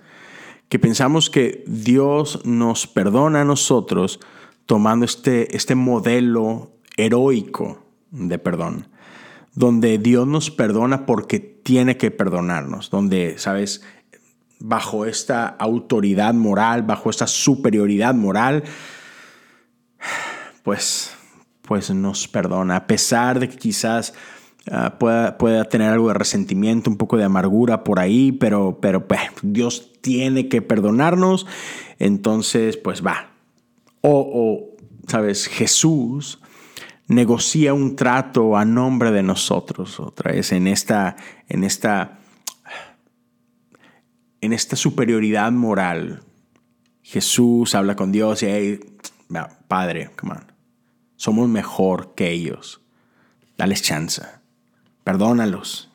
Que 0.68 0.80
pensamos 0.80 1.30
que 1.30 1.64
Dios 1.68 2.44
nos 2.44 2.88
perdona 2.88 3.42
a 3.42 3.46
nosotros 3.46 4.20
tomando 4.66 5.06
este, 5.06 5.56
este 5.56 5.76
modelo 5.76 6.72
heroico 6.98 7.86
de 8.12 8.40
perdón, 8.40 8.88
donde 9.56 9.98
Dios 9.98 10.28
nos 10.28 10.52
perdona 10.52 11.06
porque 11.06 11.40
tiene 11.40 11.98
que 11.98 12.12
perdonarnos, 12.12 12.90
donde, 12.90 13.38
¿sabes? 13.38 13.82
Bajo 14.60 15.06
esta 15.06 15.48
autoridad 15.48 16.34
moral, 16.34 16.84
bajo 16.84 17.10
esta 17.10 17.28
superioridad 17.28 18.14
moral, 18.14 18.64
pues, 20.64 21.16
pues 21.62 21.90
nos 21.92 22.28
perdona, 22.28 22.76
a 22.78 22.88
pesar 22.88 23.40
de 23.40 23.50
que 23.50 23.58
quizás 23.58 24.14
ah, 24.72 24.98
pueda, 25.00 25.38
pueda, 25.38 25.66
tener 25.66 25.92
algo 25.92 26.10
de 26.10 26.16
resentimiento, 26.16 26.90
un 26.90 26.98
poco 26.98 27.18
de 27.18 27.24
amargura 27.24 27.84
por 27.84 28.00
ahí, 28.00 28.32
pero, 28.32 28.80
pero 28.82 29.08
pues, 29.08 29.22
Dios 29.42 29.92
tiene 30.02 30.50
que 30.50 30.62
perdonarnos, 30.62 31.46
entonces 31.98 32.78
pues 32.78 33.06
va. 33.06 33.32
O, 34.02 34.20
o 34.20 34.78
¿sabes? 35.08 35.48
Jesús 35.48 36.40
negocia 37.10 37.74
un 37.74 37.96
trato 37.96 38.56
a 38.56 38.64
nombre 38.64 39.12
de 39.12 39.24
nosotros, 39.24 40.00
otra 40.00 40.32
vez 40.32 40.52
en 40.52 40.68
esta, 40.68 41.18
en 41.50 41.64
esta, 41.64 42.20
en 44.40 44.54
esta 44.54 44.76
superioridad 44.76 45.52
moral. 45.52 46.24
Jesús 47.02 47.74
habla 47.74 47.96
con 47.96 48.12
Dios 48.12 48.44
y 48.44 48.46
hey, 48.46 48.80
Padre, 49.68 50.12
come 50.16 50.34
on, 50.34 50.52
somos 51.16 51.50
mejor 51.50 52.14
que 52.14 52.30
ellos. 52.30 52.82
Dales 53.58 53.82
chance, 53.82 54.22
perdónalos. 55.04 55.92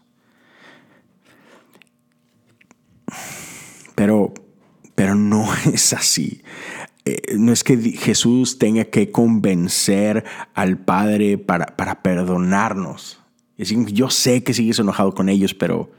Pero, 3.94 4.35
pero 4.97 5.14
no 5.14 5.49
es 5.73 5.92
así. 5.92 6.42
Eh, 7.04 7.37
no 7.38 7.52
es 7.52 7.64
que 7.64 7.76
Jesús 7.76 8.58
tenga 8.58 8.84
que 8.84 9.11
convencer 9.11 10.25
al 10.54 10.78
Padre 10.78 11.37
para, 11.37 11.66
para 11.76 12.02
perdonarnos. 12.02 13.20
yo 13.56 14.11
sé 14.11 14.42
que 14.42 14.54
sigues 14.54 14.78
enojado 14.78 15.12
con 15.12 15.28
ellos, 15.28 15.54
pero 15.54 15.90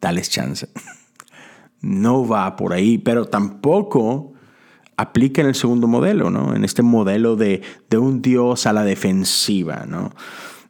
dales 0.00 0.30
chance. 0.30 0.68
No 1.84 2.28
va 2.28 2.54
por 2.54 2.74
ahí, 2.74 2.96
pero 2.96 3.24
tampoco 3.24 4.34
aplica 4.96 5.40
en 5.42 5.48
el 5.48 5.56
segundo 5.56 5.88
modelo, 5.88 6.30
¿no? 6.30 6.54
En 6.54 6.64
este 6.64 6.82
modelo 6.82 7.34
de, 7.34 7.60
de 7.90 7.98
un 7.98 8.22
Dios 8.22 8.66
a 8.66 8.72
la 8.72 8.84
defensiva, 8.84 9.84
¿no? 9.88 10.14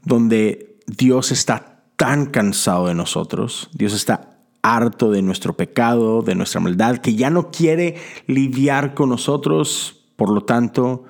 Donde 0.02 0.78
Dios 0.86 1.30
está 1.30 1.82
tan 1.96 2.24
cansado 2.24 2.86
de 2.86 2.94
nosotros, 2.94 3.68
Dios 3.74 3.92
está 3.92 4.31
harto 4.62 5.10
de 5.10 5.22
nuestro 5.22 5.56
pecado, 5.56 6.22
de 6.22 6.34
nuestra 6.34 6.60
maldad, 6.60 6.98
que 6.98 7.14
ya 7.14 7.30
no 7.30 7.50
quiere 7.50 7.96
lidiar 8.26 8.94
con 8.94 9.08
nosotros, 9.08 10.04
por 10.16 10.30
lo 10.30 10.42
tanto, 10.42 11.04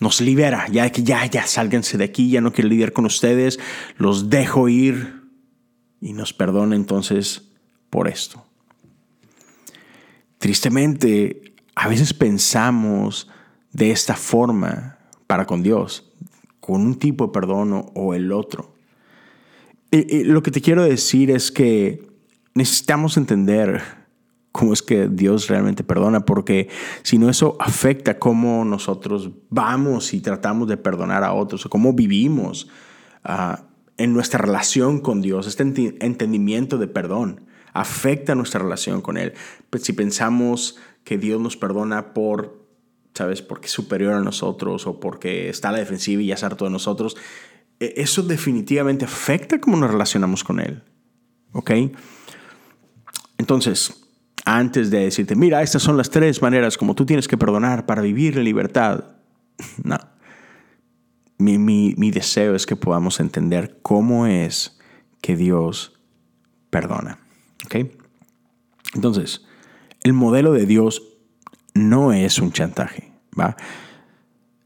nos 0.00 0.20
libera, 0.20 0.66
ya 0.68 0.90
que 0.90 1.02
ya, 1.02 1.26
ya, 1.26 1.46
sálganse 1.46 1.98
de 1.98 2.04
aquí, 2.04 2.30
ya 2.30 2.40
no 2.40 2.52
quiere 2.52 2.70
lidiar 2.70 2.92
con 2.92 3.04
ustedes, 3.04 3.58
los 3.96 4.30
dejo 4.30 4.68
ir 4.68 5.20
y 6.00 6.12
nos 6.12 6.32
perdona 6.32 6.76
entonces 6.76 7.50
por 7.90 8.08
esto. 8.08 8.44
Tristemente, 10.38 11.54
a 11.74 11.88
veces 11.88 12.14
pensamos 12.14 13.28
de 13.72 13.90
esta 13.90 14.14
forma 14.14 14.98
para 15.26 15.44
con 15.44 15.62
Dios, 15.62 16.10
con 16.60 16.80
un 16.80 16.98
tipo 16.98 17.26
de 17.26 17.32
perdón 17.32 17.90
o 17.94 18.14
el 18.14 18.32
otro. 18.32 18.74
Y, 19.90 20.24
lo 20.24 20.42
que 20.42 20.50
te 20.50 20.60
quiero 20.60 20.82
decir 20.82 21.30
es 21.30 21.52
que 21.52 22.09
necesitamos 22.54 23.16
entender 23.16 23.82
cómo 24.52 24.72
es 24.72 24.82
que 24.82 25.08
Dios 25.08 25.48
realmente 25.48 25.84
perdona, 25.84 26.24
porque 26.26 26.68
si 27.02 27.18
no 27.18 27.28
eso 27.30 27.56
afecta 27.60 28.18
cómo 28.18 28.64
nosotros 28.64 29.30
vamos 29.48 30.12
y 30.12 30.20
tratamos 30.20 30.68
de 30.68 30.76
perdonar 30.76 31.24
a 31.24 31.32
otros, 31.32 31.66
o 31.66 31.70
cómo 31.70 31.92
vivimos 31.92 32.68
ah, 33.24 33.64
en 33.96 34.12
nuestra 34.12 34.38
relación 34.38 35.00
con 35.00 35.20
Dios, 35.20 35.46
este 35.46 35.62
entendimiento 35.62 36.78
de 36.78 36.88
perdón 36.88 37.46
afecta 37.72 38.34
nuestra 38.34 38.60
relación 38.60 39.00
con 39.00 39.16
Él. 39.16 39.34
Pues 39.70 39.84
si 39.84 39.92
pensamos 39.92 40.76
que 41.04 41.18
Dios 41.18 41.40
nos 41.40 41.56
perdona 41.56 42.12
por, 42.12 42.66
¿sabes?, 43.14 43.42
porque 43.42 43.66
es 43.66 43.72
superior 43.72 44.14
a 44.14 44.20
nosotros 44.20 44.86
o 44.86 44.98
porque 44.98 45.48
está 45.48 45.68
a 45.68 45.72
la 45.72 45.78
defensiva 45.78 46.22
y 46.22 46.26
ya 46.26 46.34
es 46.34 46.42
harto 46.42 46.64
de 46.64 46.70
nosotros, 46.70 47.16
e-, 47.78 47.94
eso 47.96 48.22
definitivamente 48.22 49.04
afecta 49.04 49.60
cómo 49.60 49.76
nos 49.76 49.90
relacionamos 49.90 50.42
con 50.42 50.60
Él. 50.60 50.82
¿Ok? 51.52 51.70
Entonces, 53.40 54.06
antes 54.44 54.90
de 54.90 54.98
decirte, 54.98 55.34
mira, 55.34 55.62
estas 55.62 55.82
son 55.82 55.96
las 55.96 56.10
tres 56.10 56.42
maneras 56.42 56.76
como 56.76 56.94
tú 56.94 57.06
tienes 57.06 57.26
que 57.26 57.38
perdonar 57.38 57.86
para 57.86 58.02
vivir 58.02 58.36
en 58.36 58.44
libertad, 58.44 59.04
no. 59.82 59.98
Mi, 61.38 62.10
deseo 62.10 62.54
es 62.54 62.66
que 62.66 62.76
podamos 62.76 63.18
entender 63.18 63.78
cómo 63.80 64.26
es 64.26 64.78
que 65.22 65.36
Dios 65.36 65.98
perdona. 66.68 67.18
¿Ok? 67.64 67.76
Entonces, 68.94 69.46
el 70.02 70.12
modelo 70.12 70.52
de 70.52 70.66
Dios 70.66 71.02
no 71.72 72.12
es 72.12 72.40
un 72.40 72.52
chantaje. 72.52 73.10
¿va? 73.40 73.56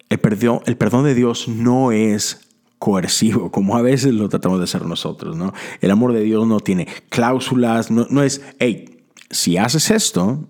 El, 0.08 0.18
perdón, 0.18 0.62
el 0.66 0.76
perdón 0.76 1.04
de 1.04 1.14
Dios 1.14 1.46
no 1.46 1.92
es 1.92 2.43
coercivo, 2.84 3.50
como 3.50 3.78
a 3.78 3.82
veces 3.82 4.12
lo 4.12 4.28
tratamos 4.28 4.58
de 4.58 4.64
hacer 4.64 4.84
nosotros, 4.84 5.38
¿no? 5.38 5.54
El 5.80 5.90
amor 5.90 6.12
de 6.12 6.20
Dios 6.20 6.46
no 6.46 6.60
tiene 6.60 6.86
cláusulas, 7.08 7.90
no, 7.90 8.06
no 8.10 8.22
es, 8.22 8.42
hey, 8.58 9.06
si 9.30 9.56
haces 9.56 9.90
esto, 9.90 10.46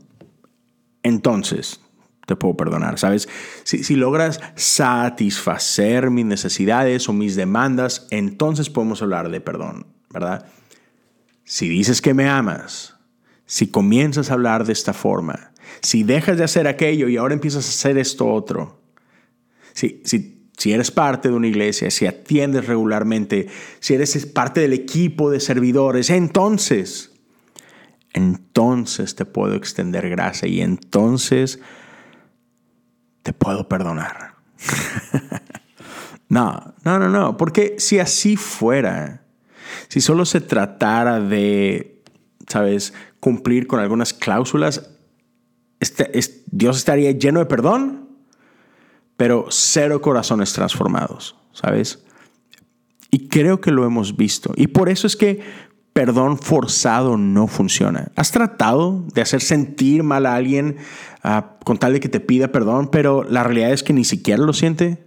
entonces 1.05 1.79
te 2.27 2.35
puedo 2.35 2.57
perdonar, 2.57 2.99
¿sabes? 2.99 3.29
Si, 3.63 3.85
si, 3.85 3.95
logras 3.95 4.41
satisfacer 4.57 6.11
mis 6.11 6.25
necesidades 6.25 7.09
o 7.09 7.13
mis 7.13 7.37
demandas, 7.37 8.09
entonces 8.11 8.69
podemos 8.69 9.01
hablar 9.01 9.31
de 9.31 9.41
perdón, 9.41 9.87
¿verdad? 10.11 10.45
Si 11.45 11.69
dices 11.69 12.03
que 12.03 12.15
me 12.15 12.29
amas, 12.29 12.97
si 13.47 13.69
comienzas 13.69 14.33
a 14.33 14.35
hablar 14.35 14.67
de 14.67 14.73
esta 14.73 14.93
forma, 14.93 15.53
si 15.83 16.03
dejas 16.03 16.37
de 16.37 16.43
hacer 16.43 16.67
aquello 16.67 17.09
y 17.09 17.17
ahora 17.17 17.35
empiezas 17.35 17.65
a 17.65 17.69
hacer 17.69 17.97
esto 17.97 18.27
otro, 18.27 18.83
si, 19.73 20.03
si 20.05 20.44
si 20.57 20.73
eres 20.73 20.91
parte 20.91 21.29
de 21.29 21.35
una 21.35 21.49
iglesia, 21.49 21.91
si 21.91 22.07
atiendes 22.07 22.67
regularmente, 22.67 23.49
si 23.81 23.95
eres 23.95 24.27
parte 24.27 24.61
del 24.61 24.73
equipo 24.73 25.31
de 25.31 25.41
servidores, 25.41 26.11
entonces, 26.11 27.13
entonces 28.13 29.15
te 29.15 29.25
puedo 29.25 29.55
extender 29.55 30.09
gracia 30.09 30.49
y 30.49 30.61
entonces 30.61 31.59
te 33.23 33.33
puedo 33.33 33.69
perdonar. 33.69 34.37
no, 36.29 36.75
no, 36.85 36.99
no, 36.99 37.09
no, 37.09 37.37
porque 37.37 37.77
si 37.79 37.99
así 37.99 38.37
fuera, 38.37 39.25
si 39.89 40.01
solo 40.01 40.25
se 40.25 40.41
tratara 40.41 41.21
de, 41.21 42.03
¿sabes?, 42.47 42.95
cumplir 43.19 43.67
con 43.67 43.81
algunas 43.81 44.13
cláusulas, 44.13 44.91
este, 45.81 46.11
Dios 46.47 46.77
estaría 46.77 47.11
lleno 47.11 47.41
de 47.41 47.47
perdón 47.47 48.04
pero 49.17 49.47
cero 49.51 50.01
corazones 50.01 50.53
transformados, 50.53 51.37
¿sabes? 51.53 52.05
Y 53.11 53.29
creo 53.29 53.61
que 53.61 53.71
lo 53.71 53.85
hemos 53.87 54.17
visto. 54.17 54.53
Y 54.57 54.69
por 54.69 54.89
eso 54.89 55.07
es 55.07 55.17
que 55.17 55.41
perdón 55.93 56.39
forzado 56.39 57.17
no 57.17 57.47
funciona. 57.47 58.11
¿Has 58.17 58.33
tratado 58.33 59.05
de 59.15 59.23
hacer 59.23 59.41
sentir 59.41 60.03
mal 60.03 60.27
a 60.27 60.35
alguien 60.35 60.77
ah, 61.23 61.57
con 61.65 61.79
tal 61.79 61.93
de 61.93 62.01
que 62.01 62.09
te 62.09 62.21
pida 62.21 62.49
perdón, 62.49 62.89
pero 62.91 63.23
la 63.23 63.45
realidad 63.45 63.73
es 63.73 63.83
que 63.83 63.93
ni 63.93 64.05
siquiera 64.05 64.43
lo 64.43 64.53
siente? 64.53 65.05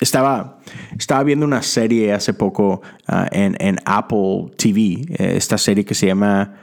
Estaba, 0.00 0.58
estaba 0.96 1.22
viendo 1.24 1.44
una 1.44 1.62
serie 1.62 2.12
hace 2.12 2.34
poco 2.34 2.82
ah, 3.06 3.28
en, 3.32 3.78
Apple 3.86 4.52
TV, 4.56 5.06
eh, 5.08 5.36
esta 5.36 5.56
serie 5.56 5.84
que 5.84 5.94
se 5.94 6.06
llama 6.06 6.54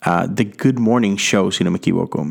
ah, 0.00 0.26
The 0.34 0.52
Good 0.62 0.78
Morning 0.78 1.16
Show, 1.16 1.52
si 1.52 1.64
no 1.64 1.70
me 1.70 1.78
equivoco. 1.78 2.26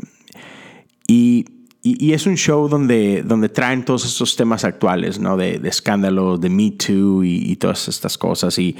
Y, 1.07 1.45
es 1.83 2.27
un 2.27 2.35
show 2.35 2.67
donde, 2.67 3.23
donde 3.23 3.49
traen 3.49 3.83
todos 3.83 4.05
estos 4.05 4.35
temas 4.35 4.63
actuales, 4.63 5.19
¿no? 5.19 5.35
De, 5.35 5.59
de 5.59 5.69
escándalo, 5.69 6.37
de 6.37 6.49
Me 6.49 6.71
Too 6.71 7.23
y, 7.23 7.55
todas 7.55 7.87
estas 7.87 8.17
cosas, 8.17 8.57
y, 8.59 8.75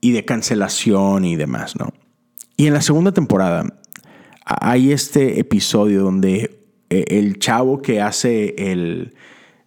y 0.00 0.12
de 0.12 0.24
cancelación 0.24 1.24
y 1.24 1.36
demás, 1.36 1.76
¿no? 1.76 1.92
Y 2.56 2.66
en 2.66 2.72
la 2.72 2.80
segunda 2.80 3.12
temporada 3.12 3.66
hay 4.46 4.92
este 4.92 5.40
episodio 5.40 6.02
donde 6.02 6.64
eh, 6.88 7.04
el 7.08 7.38
chavo 7.38 7.82
que 7.82 8.00
hace 8.00 8.54
el, 8.72 9.14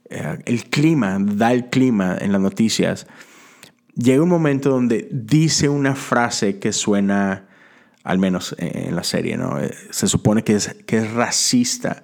eh, 0.10 0.40
el 0.46 0.64
clima, 0.70 1.18
da 1.20 1.52
el 1.52 1.70
clima 1.70 2.18
en 2.20 2.32
las 2.32 2.42
noticias, 2.42 3.06
llega 3.94 4.24
un 4.24 4.30
momento 4.30 4.70
donde 4.70 5.08
dice 5.12 5.70
una 5.70 5.96
frase 5.96 6.58
que 6.58 6.72
suena, 6.72 7.48
al 8.04 8.18
menos 8.18 8.56
en 8.58 8.96
la 8.96 9.04
serie, 9.04 9.38
¿no? 9.38 9.60
Eh, 9.60 9.72
se 9.92 10.08
supone 10.08 10.44
que 10.44 10.56
es, 10.56 10.76
que 10.88 10.98
es 10.98 11.12
racista, 11.12 12.04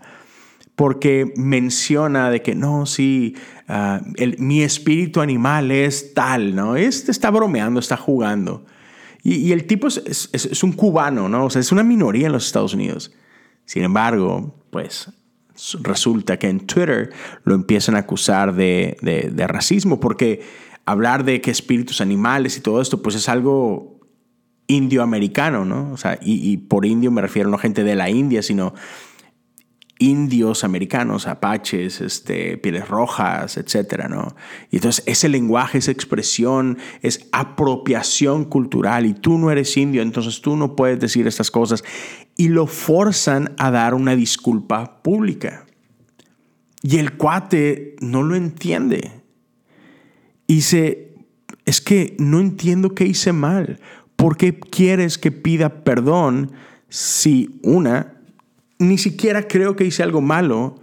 porque 0.76 1.34
menciona 1.38 2.30
de 2.30 2.42
que 2.42 2.54
no, 2.54 2.86
sí, 2.86 3.36
ah, 3.68 4.02
mi 4.38 4.62
espíritu 4.62 5.22
animal 5.22 5.72
es 5.72 6.14
tal, 6.14 6.54
¿no? 6.54 6.76
Este 6.76 7.12
está 7.12 7.32
bromeando, 7.32 7.80
está 7.80 7.98
jugando. 7.98 8.66
Y, 9.24 9.54
el 9.54 9.66
tipo 9.66 9.88
es, 9.88 10.30
es, 10.34 10.64
un 10.64 10.74
cubano, 10.74 11.28
¿no? 11.28 11.46
O 11.46 11.50
sea, 11.50 11.60
es 11.60 11.72
una 11.72 11.82
minoría 11.82 12.28
en 12.28 12.32
los 12.32 12.46
Estados 12.46 12.76
Unidos. 12.76 13.12
Sin 13.66 13.82
embargo, 13.82 14.56
pues 14.70 15.10
resulta 15.82 16.38
que 16.38 16.48
en 16.48 16.68
Twitter 16.68 17.12
lo 17.44 17.56
empiezan 17.56 17.96
a 17.96 18.00
acusar 18.00 18.54
de, 18.54 19.34
racismo, 19.48 20.00
porque 20.00 20.44
hablar 20.86 21.24
de 21.24 21.42
que 21.42 21.50
espíritus 21.50 22.02
animales 22.02 22.58
y 22.58 22.62
todo 22.62 22.82
esto, 22.82 23.02
pues 23.02 23.16
es 23.16 23.28
algo 23.28 24.00
indioamericano, 24.68 25.66
¿no? 25.66 25.92
O 25.92 25.98
sea, 25.98 26.20
y, 26.22 26.52
y, 26.52 26.58
por 26.58 26.86
indio 26.86 27.10
me 27.10 27.22
refiero 27.22 27.50
no 27.50 27.58
gente 27.58 27.84
de 27.84 27.96
la 27.96 28.12
India, 28.12 28.44
sino 28.44 28.76
indios 29.98 30.64
americanos, 30.64 31.26
apaches, 31.26 32.02
este, 32.02 32.58
pieles 32.58 32.88
rojas, 32.88 33.58
etcétera, 33.58 34.10
¿no? 34.10 34.36
Y 34.70 34.78
entonces 34.78 35.04
ese 35.08 35.30
lenguaje, 35.30 35.78
esa 35.78 35.92
expresión 35.92 36.78
es 37.02 37.28
apropiación 37.32 38.46
cultural 38.46 39.06
y 39.06 39.14
tú 39.14 39.38
no 39.38 39.52
eres 39.52 39.78
indio, 39.78 40.02
entonces 40.02 40.42
tú 40.42 40.58
no 40.58 40.76
puedes 40.76 41.00
decir 41.00 41.28
estas 41.28 41.50
cosas 41.50 41.84
y 42.36 42.50
lo 42.50 42.68
forzan 42.68 43.56
a 43.58 43.72
dar 43.72 43.94
una 43.94 44.16
disculpa 44.16 45.02
pública. 45.02 45.66
Y 46.82 46.98
el 46.98 47.14
cuate 47.14 47.96
no 48.02 48.22
lo 48.22 48.36
entiende. 48.36 49.24
Y 50.46 50.56
dice, 50.56 51.16
es 51.66 51.82
que 51.82 52.16
no 52.20 52.40
entiendo 52.40 52.94
qué 52.94 53.06
hice 53.06 53.34
mal. 53.34 53.80
¿Por 54.16 54.38
qué 54.38 54.60
quieres 54.60 55.18
que 55.18 55.32
pida 55.32 55.84
perdón 55.84 56.52
si 56.90 57.60
una 57.64 58.15
ni 58.80 58.98
siquiera 58.98 59.48
creo 59.48 59.76
que 59.76 59.86
hice 59.86 60.04
algo 60.04 60.22
malo. 60.22 60.80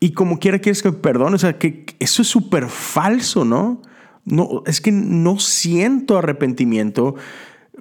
Y 0.00 0.12
como 0.12 0.38
quiera 0.38 0.58
quieres 0.58 0.82
que 0.82 0.90
me 0.90 0.98
perdone, 0.98 1.34
o 1.34 1.38
sea, 1.38 1.58
que 1.58 1.86
eso 1.98 2.22
es 2.22 2.28
súper 2.28 2.68
falso, 2.68 3.44
¿no? 3.44 3.82
No, 4.24 4.62
es 4.66 4.80
que 4.80 4.92
no 4.92 5.38
siento 5.38 6.18
arrepentimiento. 6.18 7.16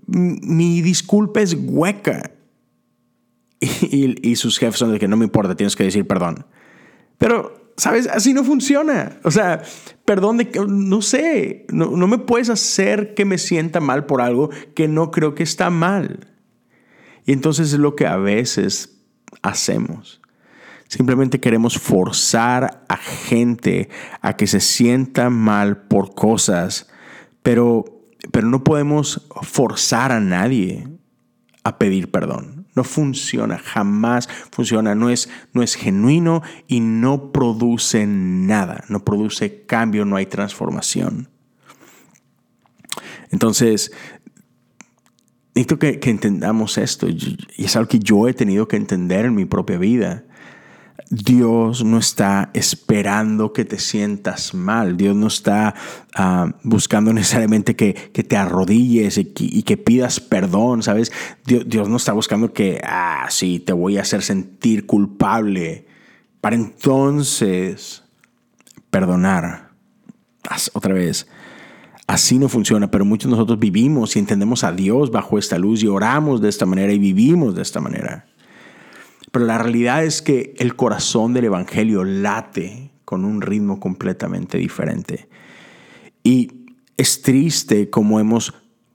Mi 0.06 0.82
disculpa 0.82 1.42
es 1.42 1.56
hueca. 1.60 2.32
Y, 3.60 4.36
sus 4.36 4.60
jefes 4.60 4.78
son 4.78 4.94
de 4.94 5.00
que 5.00 5.08
no 5.08 5.18
me 5.18 5.26
importa, 5.26 5.56
tienes 5.56 5.76
que 5.76 5.84
decir 5.84 6.06
perdón. 6.06 6.46
Pero, 7.18 7.72
¿sabes? 7.76 8.08
Así 8.08 8.34
no 8.34 8.44
funciona. 8.44 9.18
O 9.24 9.32
sea, 9.32 9.64
perdón 10.06 10.38
de 10.38 10.50
que, 10.50 10.60
no 10.60 11.02
sé, 11.02 11.66
no, 11.70 11.98
no 11.98 12.08
me 12.08 12.20
puedes 12.20 12.50
hacer 12.50 13.16
que 13.16 13.26
me 13.26 13.40
sienta 13.40 13.80
mal 13.80 14.06
por 14.06 14.22
algo 14.22 14.50
que 14.76 14.88
no 14.88 15.10
creo 15.10 15.34
que 15.34 15.44
está 15.44 15.70
mal. 15.72 16.37
Y 17.28 17.34
entonces 17.34 17.74
es 17.74 17.80
lo 17.80 17.96
que 17.96 18.08
a 18.08 18.16
veces 18.16 19.02
hacemos. 19.44 20.22
Simplemente 20.88 21.42
queremos 21.42 21.78
forzar 21.78 22.86
a 22.88 22.96
gente 22.96 23.90
a 24.22 24.38
que 24.38 24.48
se 24.48 24.62
sienta 24.62 25.30
mal 25.30 25.84
por 25.84 26.16
cosas, 26.16 26.90
pero, 27.44 27.84
pero 28.32 28.48
no 28.48 28.63
podemos 28.63 29.28
forzar 29.42 30.13
a 30.13 30.22
nadie 30.22 30.88
a 31.66 31.78
pedir 31.78 32.12
perdón. 32.12 32.68
No 32.76 32.86
funciona, 32.86 33.58
jamás 33.58 34.30
funciona, 34.52 34.96
no 34.96 35.10
es, 35.10 35.30
no 35.52 35.63
es 35.63 35.76
genuino 35.76 36.44
y 36.68 36.80
no 36.80 37.34
produce 37.34 38.06
nada, 38.08 38.86
no 38.88 39.04
produce 39.04 39.66
cambio, 39.66 40.06
no 40.06 40.16
hay 40.16 40.28
transformación. 40.28 41.30
Entonces, 43.32 43.92
necesito 45.58 45.80
que, 45.80 46.00
entendamos 46.10 46.78
esto, 46.78 47.08
y 47.10 47.38
es 47.58 47.76
algo 47.76 47.89
que 47.89 48.00
yo 48.00 48.28
he 48.28 48.34
tenido 48.34 48.67
que 48.67 48.76
entender 48.76 49.26
en 49.26 49.34
mi 49.34 49.46
propia 49.46 49.78
vida. 49.78 50.24
Dios 51.10 51.84
no 51.84 51.98
está 51.98 52.52
esperando 52.54 53.54
que 53.54 53.65
te 53.65 53.80
sientas 53.80 54.54
mal. 54.54 54.98
Dios 54.98 55.15
no 55.15 55.28
está 55.28 55.74
ah, 56.15 56.54
buscando 56.63 57.12
necesariamente 57.13 57.76
que, 57.76 57.93
te 57.93 58.38
arrodilles 58.38 59.17
y 59.17 59.63
que, 59.63 59.78
pidas 59.78 60.20
perdón, 60.20 60.84
¿sabes? 60.84 61.12
Dios, 61.46 61.89
no 61.89 61.98
está 61.98 62.13
buscando 62.13 62.54
que, 62.54 62.80
ah, 62.84 63.26
sí, 63.30 63.60
te 63.60 63.74
voy 63.74 63.98
a 63.98 64.02
hacer 64.02 64.22
sentir 64.22 64.86
culpable 64.86 65.88
para 66.39 66.56
entonces 66.56 68.04
perdonar. 68.91 69.72
Otra 70.74 70.93
vez, 70.93 71.28
Así 72.08 72.39
no 72.39 72.48
funciona, 72.48 72.89
pero 72.89 73.04
muchos 73.04 73.30
de 73.30 73.36
nosotros 73.36 73.60
vivimos 73.60 74.15
y 74.15 74.20
entendemos 74.20 74.63
a 74.63 74.72
Dios 74.72 75.12
bajo 75.12 75.38
esta 75.38 75.58
luz 75.58 75.84
y 75.84 75.88
oramos 75.88 76.41
de 76.41 76.48
esta 76.48 76.65
manera 76.65 76.93
y 76.93 77.00
vivimos 77.00 77.54
de 77.54 77.62
esta 77.62 77.82
manera. 77.82 78.28
Pero 79.32 79.46
la 79.46 79.58
realidad 79.58 80.06
es 80.06 80.22
que 80.22 80.56
el 80.58 80.78
corazón 80.78 81.34
del 81.34 81.46
Evangelio 81.46 82.06
late 82.06 82.91
con 83.04 83.26
un 83.26 83.41
ritmo 83.41 83.82
completamente 83.82 84.58
diferente. 84.58 85.28
Y 86.24 86.65
es 86.96 87.22
triste 87.22 87.89
como 87.89 88.22
hemos 88.22 88.54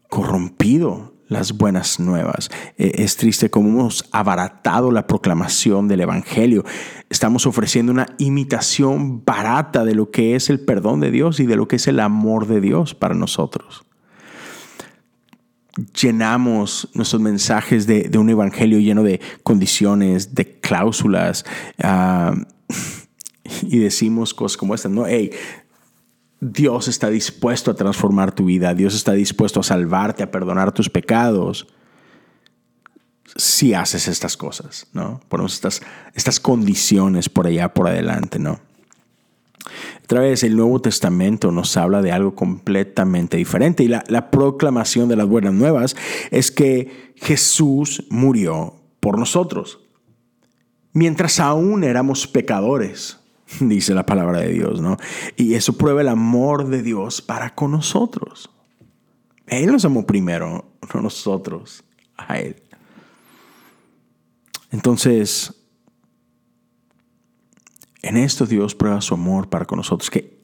corrompido 0.09 1.12
las 1.33 1.57
buenas 1.57 1.99
nuevas. 1.99 2.51
Eh, 2.79 2.93
es 2.97 3.17
triste 3.17 3.51
cómo 3.51 3.69
hemos 3.69 4.09
abaratado 4.13 4.91
la 4.93 5.07
proclamación 5.07 5.89
del 5.89 6.03
Evangelio. 6.03 6.65
Estamos 7.11 7.47
ofreciendo 7.47 7.93
una 7.93 8.07
imitación 8.19 9.25
barata 9.25 9.85
de 9.85 9.95
lo 9.95 10.11
que 10.11 10.37
es 10.37 10.51
el 10.51 10.61
perdón 10.61 11.01
de 11.01 11.11
Dios 11.11 11.41
y 11.41 11.47
de 11.47 11.57
lo 11.57 11.67
que 11.67 11.77
es 11.77 11.89
el 11.89 12.01
amor 12.01 12.47
de 12.47 12.61
Dios 12.61 12.95
para 12.95 13.15
nosotros. 13.15 13.85
Llenamos 16.01 16.89
nuestros 16.95 17.23
mensajes 17.23 17.87
de, 17.87 18.11
un 18.19 18.29
Evangelio 18.29 18.79
lleno 18.79 19.03
de 19.03 19.21
condiciones, 19.43 20.35
de 20.35 20.61
cláusulas. 20.61 21.45
Ah, 21.83 22.35
y 23.63 23.79
decimos 23.79 24.35
cosas 24.35 24.57
como 24.57 24.75
estas, 24.75 24.93
no, 24.93 25.07
hey, 25.07 25.31
Dios 26.45 26.89
está 26.89 27.09
dispuesto 27.09 27.71
a 27.71 27.75
transformar 27.75 28.35
tu 28.35 28.47
vida, 28.47 28.75
Dios 28.75 28.97
está 28.97 29.13
dispuesto 29.13 29.61
a 29.61 29.63
salvarte, 29.63 30.25
a 30.25 30.33
perdonar 30.33 30.73
tus 30.73 30.91
pecados, 30.91 31.69
si 33.37 33.75
haces 33.75 34.09
estas 34.09 34.37
cosas, 34.37 34.89
¿no? 34.93 35.21
Ponemos 35.29 35.55
estas, 35.55 35.83
estas 36.15 36.41
condiciones 36.41 37.29
por 37.29 37.47
allá, 37.47 37.73
por 37.73 37.87
adelante, 37.87 38.41
¿no? 38.41 38.59
Otra 40.03 40.23
vez, 40.23 40.43
el 40.43 40.57
Nuevo 40.57 40.81
Testamento 40.81 41.53
nos 41.53 41.77
habla 41.77 42.03
de 42.03 42.11
algo 42.11 42.35
completamente 42.35 43.37
diferente 43.37 43.85
y 43.85 43.89
la, 43.89 44.03
la 44.09 44.33
proclamación 44.33 45.09
de 45.09 45.15
las 45.15 45.29
buenas 45.29 45.53
nuevas 45.53 45.95
es 46.33 46.51
que 46.51 47.15
Jesús 47.19 48.05
murió 48.11 48.81
por 48.99 49.17
nosotros, 49.17 49.79
mientras 50.93 51.39
aún 51.39 51.85
éramos 51.85 52.27
pecadores. 52.27 53.22
dice 53.61 53.95
la 53.95 54.07
palabra 54.07 54.41
de 54.41 54.49
Dios, 54.49 54.81
¿no? 54.81 54.97
Y 55.37 55.55
eso 55.55 55.75
prueba 55.75 56.01
el 56.01 56.09
amor 56.09 56.69
de 56.69 56.83
Dios 56.83 57.23
para 57.23 57.55
con 57.55 57.71
nosotros. 57.71 58.51
Él 59.47 59.71
nos 59.73 59.85
amó 59.85 60.07
primero, 60.07 60.73
no 60.95 61.03
nosotros 61.03 61.85
a 62.17 62.39
Él. 62.39 62.63
Entonces, 64.71 65.55
en 68.01 68.17
esto 68.17 68.47
Dios 68.47 68.75
prueba 68.75 69.01
su 69.01 69.15
amor 69.15 69.49
para 69.49 69.67
con 69.67 69.77
nosotros, 69.77 70.11
que 70.11 70.41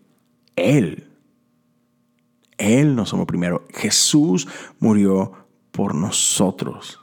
Él, 0.57 1.11
Él 2.59 2.95
nos 2.95 3.15
amó 3.15 3.27
primero. 3.27 3.67
Jesús 3.75 4.47
murió 4.79 5.33
por 5.71 5.95
nosotros. 5.95 7.01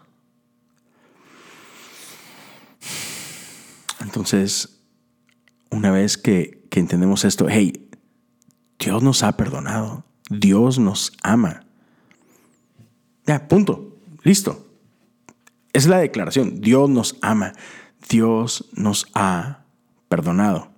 Entonces, 4.02 4.75
una 5.76 5.92
vez 5.92 6.18
que, 6.18 6.66
entendemos 6.72 7.24
esto, 7.24 7.48
hey, 7.50 7.90
Dios 8.80 9.02
nos 9.02 9.24
ha 9.24 9.38
perdonado, 9.38 10.04
Dios 10.30 10.78
nos 10.78 11.14
ama. 11.24 11.66
Ya, 13.26 13.48
punto, 13.48 13.98
listo. 14.24 14.68
Es 15.72 15.88
la 15.88 16.00
declaración, 16.00 16.60
Dios 16.60 16.90
nos 16.90 17.18
ama, 17.22 17.54
Dios 18.10 18.70
nos 18.74 19.08
ha 19.14 19.64
perdonado. 20.10 20.70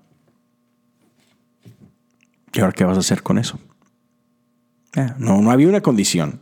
¿Y 2.53 2.59
ahora 2.59 2.73
qué 2.73 2.83
vas 2.83 2.97
a 2.97 3.01
hacer 3.01 3.23
con 3.23 3.37
eso? 3.37 3.59
No, 5.17 5.41
no 5.41 5.51
había 5.51 5.67
una 5.67 5.81
condición. 5.81 6.41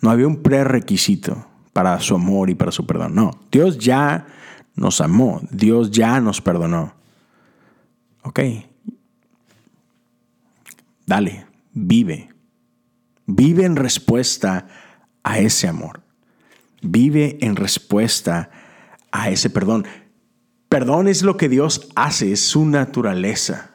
No 0.00 0.10
había 0.10 0.26
un 0.26 0.42
prerequisito 0.42 1.46
para 1.72 1.98
su 2.00 2.14
amor 2.14 2.50
y 2.50 2.54
para 2.54 2.72
su 2.72 2.86
perdón. 2.86 3.14
No, 3.14 3.30
Dios 3.50 3.78
ya 3.78 4.26
nos 4.74 5.00
amó. 5.00 5.40
Dios 5.50 5.90
ya 5.90 6.20
nos 6.20 6.40
perdonó. 6.40 6.94
Ok. 8.22 8.40
Dale, 11.06 11.46
vive. 11.72 12.28
Vive 13.26 13.64
en 13.64 13.76
respuesta 13.76 14.66
a 15.22 15.38
ese 15.38 15.68
amor. 15.68 16.02
Vive 16.82 17.38
en 17.40 17.56
respuesta 17.56 18.50
a 19.10 19.30
ese 19.30 19.50
perdón. 19.50 19.86
Perdón 20.68 21.06
es 21.06 21.22
lo 21.22 21.36
que 21.36 21.48
Dios 21.48 21.88
hace, 21.94 22.32
es 22.32 22.40
su 22.40 22.64
naturaleza. 22.64 23.70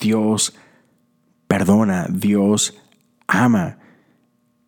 Dios 0.00 0.54
perdona, 1.46 2.06
Dios 2.10 2.76
ama. 3.26 3.78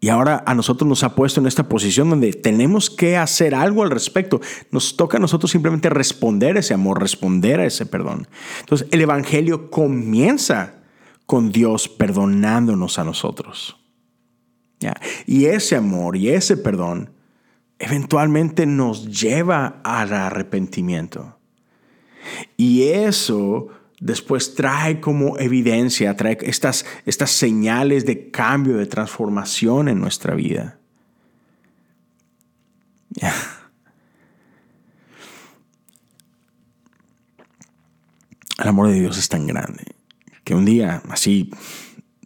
Y 0.02 0.08
ahora 0.08 0.42
a 0.46 0.54
nosotros 0.54 0.88
nos 0.88 1.04
ha 1.04 1.14
puesto 1.14 1.40
en 1.40 1.46
esta 1.46 1.68
posición 1.68 2.08
donde 2.08 2.32
tenemos 2.32 2.88
que 2.88 3.18
hacer 3.18 3.54
algo 3.54 3.82
al 3.82 3.90
respecto. 3.90 4.40
Nos 4.70 4.96
toca 4.96 5.18
a 5.18 5.20
nosotros 5.20 5.50
simplemente 5.50 5.90
responder 5.90 6.56
a 6.56 6.60
ese 6.60 6.72
amor, 6.72 7.00
responder 7.00 7.60
a 7.60 7.66
ese 7.66 7.84
perdón. 7.84 8.26
Entonces 8.60 8.88
el 8.90 9.02
Evangelio 9.02 9.70
comienza 9.70 10.76
con 11.26 11.52
Dios 11.52 11.88
perdonándonos 11.88 12.98
a 12.98 13.04
nosotros. 13.04 13.76
Y 15.26 15.44
ese 15.44 15.76
amor 15.76 16.16
y 16.16 16.30
ese 16.30 16.56
perdón 16.56 17.12
eventualmente 17.78 18.64
nos 18.64 19.20
lleva 19.20 19.80
al 19.84 20.14
arrepentimiento. 20.14 21.36
Y 22.56 22.84
eso 22.84 23.68
después 24.00 24.54
trae 24.54 25.00
como 25.00 25.38
evidencia, 25.38 26.16
trae 26.16 26.38
estas, 26.42 26.84
estas 27.06 27.30
señales 27.30 28.04
de 28.06 28.30
cambio, 28.30 28.76
de 28.76 28.86
transformación 28.86 29.88
en 29.88 30.00
nuestra 30.00 30.34
vida. 30.34 30.78
El 38.58 38.68
amor 38.68 38.88
de 38.88 38.94
Dios 38.94 39.16
es 39.16 39.28
tan 39.28 39.46
grande 39.46 39.84
que 40.44 40.54
un 40.54 40.64
día 40.64 41.02
así 41.08 41.50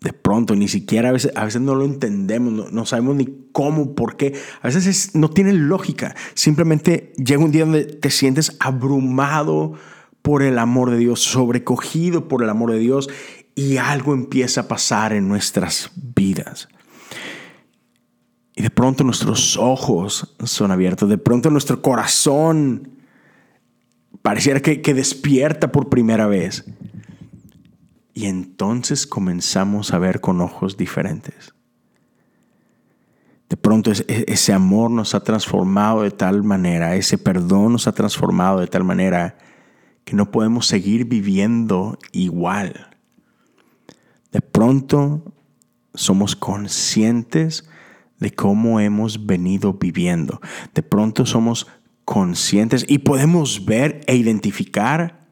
de 0.04 0.12
pronto, 0.12 0.54
ni 0.54 0.68
siquiera 0.68 1.08
a 1.08 1.12
veces, 1.12 1.32
a 1.34 1.46
veces 1.46 1.62
no 1.62 1.74
lo 1.74 1.86
entendemos, 1.86 2.70
no, 2.70 2.86
sabemos 2.86 3.16
ni 3.16 3.48
cómo, 3.52 3.94
por 3.94 4.18
qué. 4.18 4.34
A 4.60 4.68
veces 4.68 5.14
no 5.14 5.30
tiene 5.30 5.54
lógica. 5.54 6.14
Simplemente 6.34 7.14
llega 7.16 7.42
un 7.42 7.50
día 7.50 7.64
donde 7.64 7.84
te 7.86 8.10
sientes 8.10 8.54
abrumado 8.60 9.72
por 10.24 10.42
el 10.42 10.58
amor 10.58 10.90
de 10.90 10.96
Dios, 10.96 11.20
sobrecogido 11.20 12.28
por 12.28 12.42
el 12.42 12.48
amor 12.48 12.72
de 12.72 12.78
Dios 12.78 13.10
y 13.54 13.76
algo 13.76 14.14
empieza 14.14 14.62
a 14.62 14.68
pasar 14.68 15.12
en 15.12 15.28
nuestras 15.28 15.90
vidas. 15.94 16.70
Y 18.56 18.62
de 18.62 18.70
pronto 18.70 19.04
nuestros 19.04 19.58
ojos 19.58 20.34
son 20.44 20.70
abiertos, 20.70 21.10
de 21.10 21.18
pronto 21.18 21.50
nuestro 21.50 21.82
corazón 21.82 22.88
pareciera 24.22 24.60
que, 24.60 24.80
que 24.80 24.94
despierta 24.94 25.70
por 25.70 25.90
primera 25.90 26.26
vez. 26.26 26.64
Y 28.14 28.24
entonces 28.24 29.06
comenzamos 29.06 29.92
a 29.92 29.98
ver 29.98 30.22
con 30.22 30.40
ojos 30.40 30.78
diferentes. 30.78 31.52
De 33.50 33.58
pronto 33.58 33.92
ese 33.92 34.52
amor 34.54 34.90
nos 34.90 35.14
ha 35.14 35.20
transformado 35.20 36.00
de 36.00 36.12
tal 36.12 36.42
manera, 36.44 36.96
ese 36.96 37.18
perdón 37.18 37.72
nos 37.72 37.86
ha 37.86 37.92
transformado 37.92 38.60
de 38.60 38.68
tal 38.68 38.84
manera 38.84 39.36
que 40.04 40.14
no 40.14 40.30
podemos 40.30 40.66
seguir 40.66 41.06
viviendo 41.06 41.98
igual. 42.12 42.90
De 44.32 44.40
pronto 44.40 45.32
somos 45.94 46.36
conscientes 46.36 47.68
de 48.18 48.32
cómo 48.32 48.80
hemos 48.80 49.26
venido 49.26 49.74
viviendo. 49.74 50.40
De 50.74 50.82
pronto 50.82 51.26
somos 51.26 51.66
conscientes 52.04 52.84
y 52.88 52.98
podemos 52.98 53.64
ver 53.64 54.00
e 54.06 54.16
identificar 54.16 55.26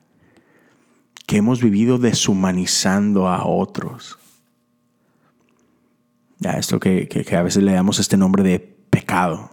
que 1.26 1.36
hemos 1.36 1.62
vivido 1.62 1.98
deshumanizando 1.98 3.28
a 3.28 3.46
otros. 3.46 4.18
Ya, 6.38 6.52
esto 6.52 6.80
que, 6.80 7.08
que 7.08 7.36
a 7.36 7.42
veces 7.42 7.62
le 7.62 7.72
damos 7.72 7.98
este 7.98 8.16
nombre 8.16 8.42
de 8.42 8.58
pecado. 8.58 9.50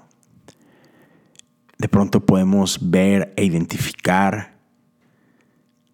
De 1.78 1.88
pronto 1.88 2.26
podemos 2.26 2.90
ver 2.90 3.34
e 3.38 3.46
identificar 3.46 4.59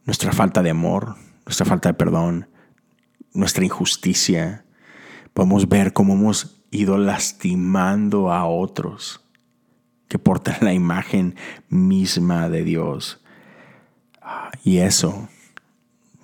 nuestra 0.06 0.32
falta 0.32 0.64
de 0.64 0.70
amor, 0.70 1.16
nuestra 1.46 1.66
falta 1.66 1.90
de 1.90 1.94
perdón, 1.94 2.48
nuestra 3.34 3.66
injusticia. 3.66 4.66
Podemos 5.34 5.68
ver 5.68 5.94
cómo 5.94 6.14
hemos 6.14 6.62
ido 6.72 6.98
lastimando 6.98 8.32
a 8.32 8.46
otros 8.46 9.22
que 10.08 10.20
portan 10.20 10.58
la 10.62 10.74
imagen 10.74 11.36
misma 11.70 12.50
de 12.50 12.64
Dios. 12.64 13.22
Y 14.64 14.78
eso 14.78 15.30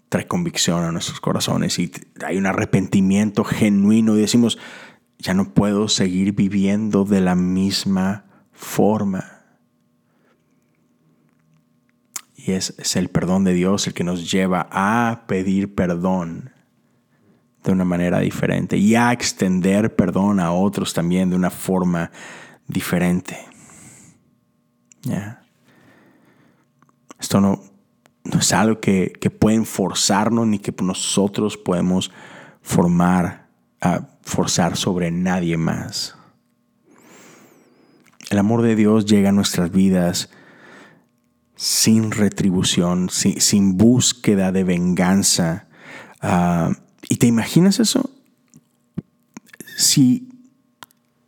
trae 0.10 0.28
convicción 0.28 0.84
a 0.84 0.92
nuestros 0.92 1.22
corazones 1.22 1.80
y 1.80 1.92
hay 2.26 2.38
un 2.38 2.46
arrepentimiento 2.46 3.44
genuino 3.44 4.18
y 4.18 4.22
decimos, 4.22 4.58
ya 5.20 5.34
no 5.34 5.54
puedo 5.54 5.88
seguir 5.88 6.34
viviendo 6.34 7.06
de 7.06 7.22
la 7.22 7.36
misma 7.36 8.26
forma. 8.52 9.41
Y 12.46 12.54
es, 12.54 12.96
el 12.96 13.10
perdón 13.10 13.44
de 13.44 13.54
Dios 13.54 13.86
el 13.86 13.94
que 13.94 14.04
nos 14.04 14.32
lleva 14.32 14.68
a 14.72 15.26
pedir 15.28 15.76
perdón 15.76 16.52
de 17.64 17.72
una 17.72 17.86
manera 17.86 18.20
diferente 18.20 18.78
y 18.78 18.96
a 18.96 19.12
extender 19.12 19.96
perdón 19.96 20.40
a 20.40 20.52
otros 20.52 20.94
también 20.94 21.30
de 21.30 21.36
una 21.36 21.52
forma 21.52 22.12
diferente. 22.68 23.38
Esto 27.20 27.40
no, 27.40 27.62
no, 28.24 28.40
es 28.40 28.54
algo 28.54 28.80
que, 28.80 29.14
que, 29.20 29.30
pueden 29.30 29.66
forzarnos 29.66 30.48
ni 30.48 30.58
que 30.58 30.74
nosotros 30.82 31.58
podemos 31.58 32.12
formar, 32.64 33.50
forzar 34.24 34.76
sobre 34.76 35.12
nadie 35.12 35.58
más. 35.58 36.16
El 38.32 38.40
amor 38.40 38.64
de 38.64 38.76
Dios 38.76 39.06
llega 39.06 39.30
a 39.30 39.34
nuestras 39.34 39.72
vidas 39.72 40.32
sin 41.62 42.10
retribución, 42.10 43.12
sin, 43.12 43.78
búsqueda 43.78 44.52
de 44.52 44.64
venganza. 44.64 45.68
Ah, 46.20 46.72
¿Y 47.08 47.18
te 47.18 47.28
imaginas 47.28 47.80
eso? 47.80 48.10
Si, 49.78 50.28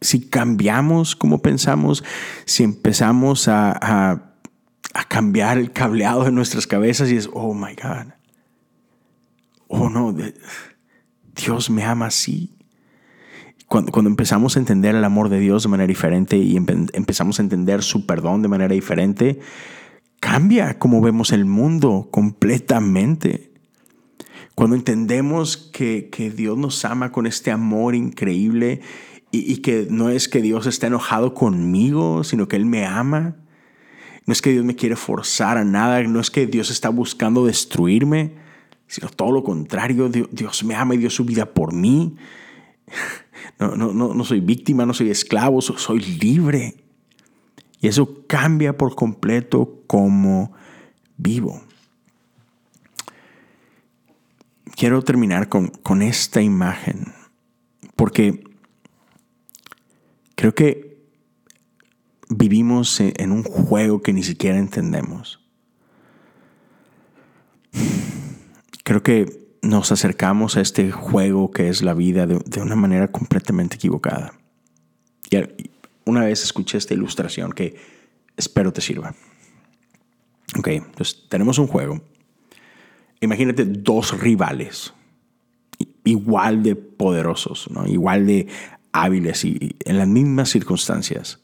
si 0.01 0.21
cambiamos 0.21 1.15
como 1.15 1.43
pensamos, 1.43 2.03
si 2.45 2.63
empezamos 2.63 3.47
a, 3.47 3.77
a, 3.79 5.03
cambiar 5.07 5.59
el 5.59 5.71
cableado 5.71 6.23
de 6.23 6.31
nuestras 6.31 6.65
cabezas 6.65 7.11
y 7.11 7.17
es, 7.17 7.29
oh 7.31 7.53
my 7.53 7.75
God, 7.75 8.13
oh 9.67 9.87
no, 9.91 10.15
Dios 11.35 11.69
me 11.69 11.83
ama 11.83 12.07
así. 12.07 12.57
Cuando, 13.67 13.91
cuando, 13.91 14.09
empezamos 14.09 14.55
a 14.55 14.59
entender 14.59 14.95
el 14.95 15.03
amor 15.03 15.29
de 15.29 15.39
Dios 15.39 15.61
de 15.61 15.69
manera 15.69 15.87
diferente 15.87 16.37
y 16.37 16.57
empezamos 16.57 17.37
a 17.37 17.43
entender 17.43 17.83
su 17.83 18.07
perdón 18.07 18.41
de 18.41 18.47
manera 18.47 18.73
diferente, 18.73 19.39
cambia 20.23 20.79
cómo 20.79 21.01
vemos 21.01 21.33
el 21.33 21.43
mundo 21.43 22.07
completamente. 22.09 23.51
Cuando 24.55 24.77
entendemos 24.77 25.57
que, 25.57 26.09
Dios 26.33 26.57
nos 26.57 26.85
ama 26.85 27.11
con 27.11 27.27
este 27.27 27.51
amor 27.51 27.93
increíble 27.93 28.79
y, 29.31 29.57
que 29.57 29.85
no 29.89 30.09
es 30.09 30.29
que 30.29 30.41
Dios 30.41 30.65
está 30.65 30.87
enojado 30.87 31.33
conmigo, 31.33 32.23
sino 32.23 32.47
que 32.47 32.55
Él 32.55 32.65
me 32.65 32.85
ama. 32.85 33.35
No 34.25 34.31
es 34.31 34.41
que 34.41 34.51
Dios 34.51 34.63
me 34.63 34.77
quiere 34.77 34.95
forzar 34.95 35.57
a 35.57 35.65
nada, 35.65 36.01
no 36.03 36.21
es 36.21 36.31
que 36.31 36.47
Dios 36.47 36.71
está 36.71 36.87
buscando 36.87 37.45
destruirme, 37.45 38.35
sino 38.87 39.09
todo 39.09 39.33
lo 39.33 39.43
contrario, 39.43 40.07
Dios, 40.07 40.63
me 40.63 40.75
ama 40.75 40.95
y 40.95 40.99
dio 40.99 41.09
su 41.09 41.25
vida 41.25 41.53
por 41.53 41.73
mí. 41.73 42.15
No, 43.59 43.75
no, 43.75 43.93
no, 43.93 44.13
no 44.13 44.23
soy 44.23 44.39
víctima, 44.39 44.85
no 44.85 44.93
soy 44.93 45.09
esclavo, 45.09 45.61
soy 45.61 45.99
libre. 45.99 46.82
Y 47.83 47.89
eso 47.89 48.25
cambia 48.27 48.77
por 48.77 48.95
completo 48.95 49.83
cómo 49.87 50.53
vivo. 51.17 51.61
Quiero 54.77 55.01
terminar 55.01 55.49
con, 55.49 55.67
con 55.67 56.01
esta 56.01 56.41
imagen, 56.41 57.11
porque 57.97 58.45
creo 60.35 60.55
que 60.55 60.97
vivimos 62.29 63.01
en 63.01 63.33
un 63.33 63.43
juego 63.43 64.01
que 64.01 64.13
ni 64.13 64.23
siquiera 64.23 64.57
entendemos. 64.57 65.41
Creo 68.85 69.03
que 69.03 69.57
nos 69.61 69.91
acercamos 69.91 70.55
a 70.55 70.61
este 70.61 70.89
juego 70.89 71.51
que 71.51 71.67
es 71.67 71.81
la 71.81 71.93
vida 71.93 72.27
de, 72.27 72.39
de 72.45 72.61
una 72.61 72.77
manera 72.77 73.11
completamente 73.11 73.75
equivocada. 73.75 74.39
Y, 75.29 75.72
una 76.05 76.25
vez 76.25 76.43
escuché 76.43 76.77
esta 76.77 76.93
ilustración 76.93 77.51
que 77.51 77.75
espero 78.37 78.73
te 78.73 78.81
sirva. 78.81 79.15
Ok, 80.57 80.67
entonces 80.67 81.25
tenemos 81.29 81.57
un 81.57 81.67
juego 81.67 82.01
imagínate 83.23 83.65
dos 83.65 84.19
rivales 84.19 84.93
igual 86.03 86.63
de 86.63 86.75
poderosos, 86.75 87.69
¿no? 87.71 87.87
igual 87.87 88.27
de 88.27 88.47
hábiles 88.91 89.45
y 89.45 89.75
en 89.85 89.97
las 89.97 90.07
mismas 90.07 90.49
circunstancias. 90.49 91.39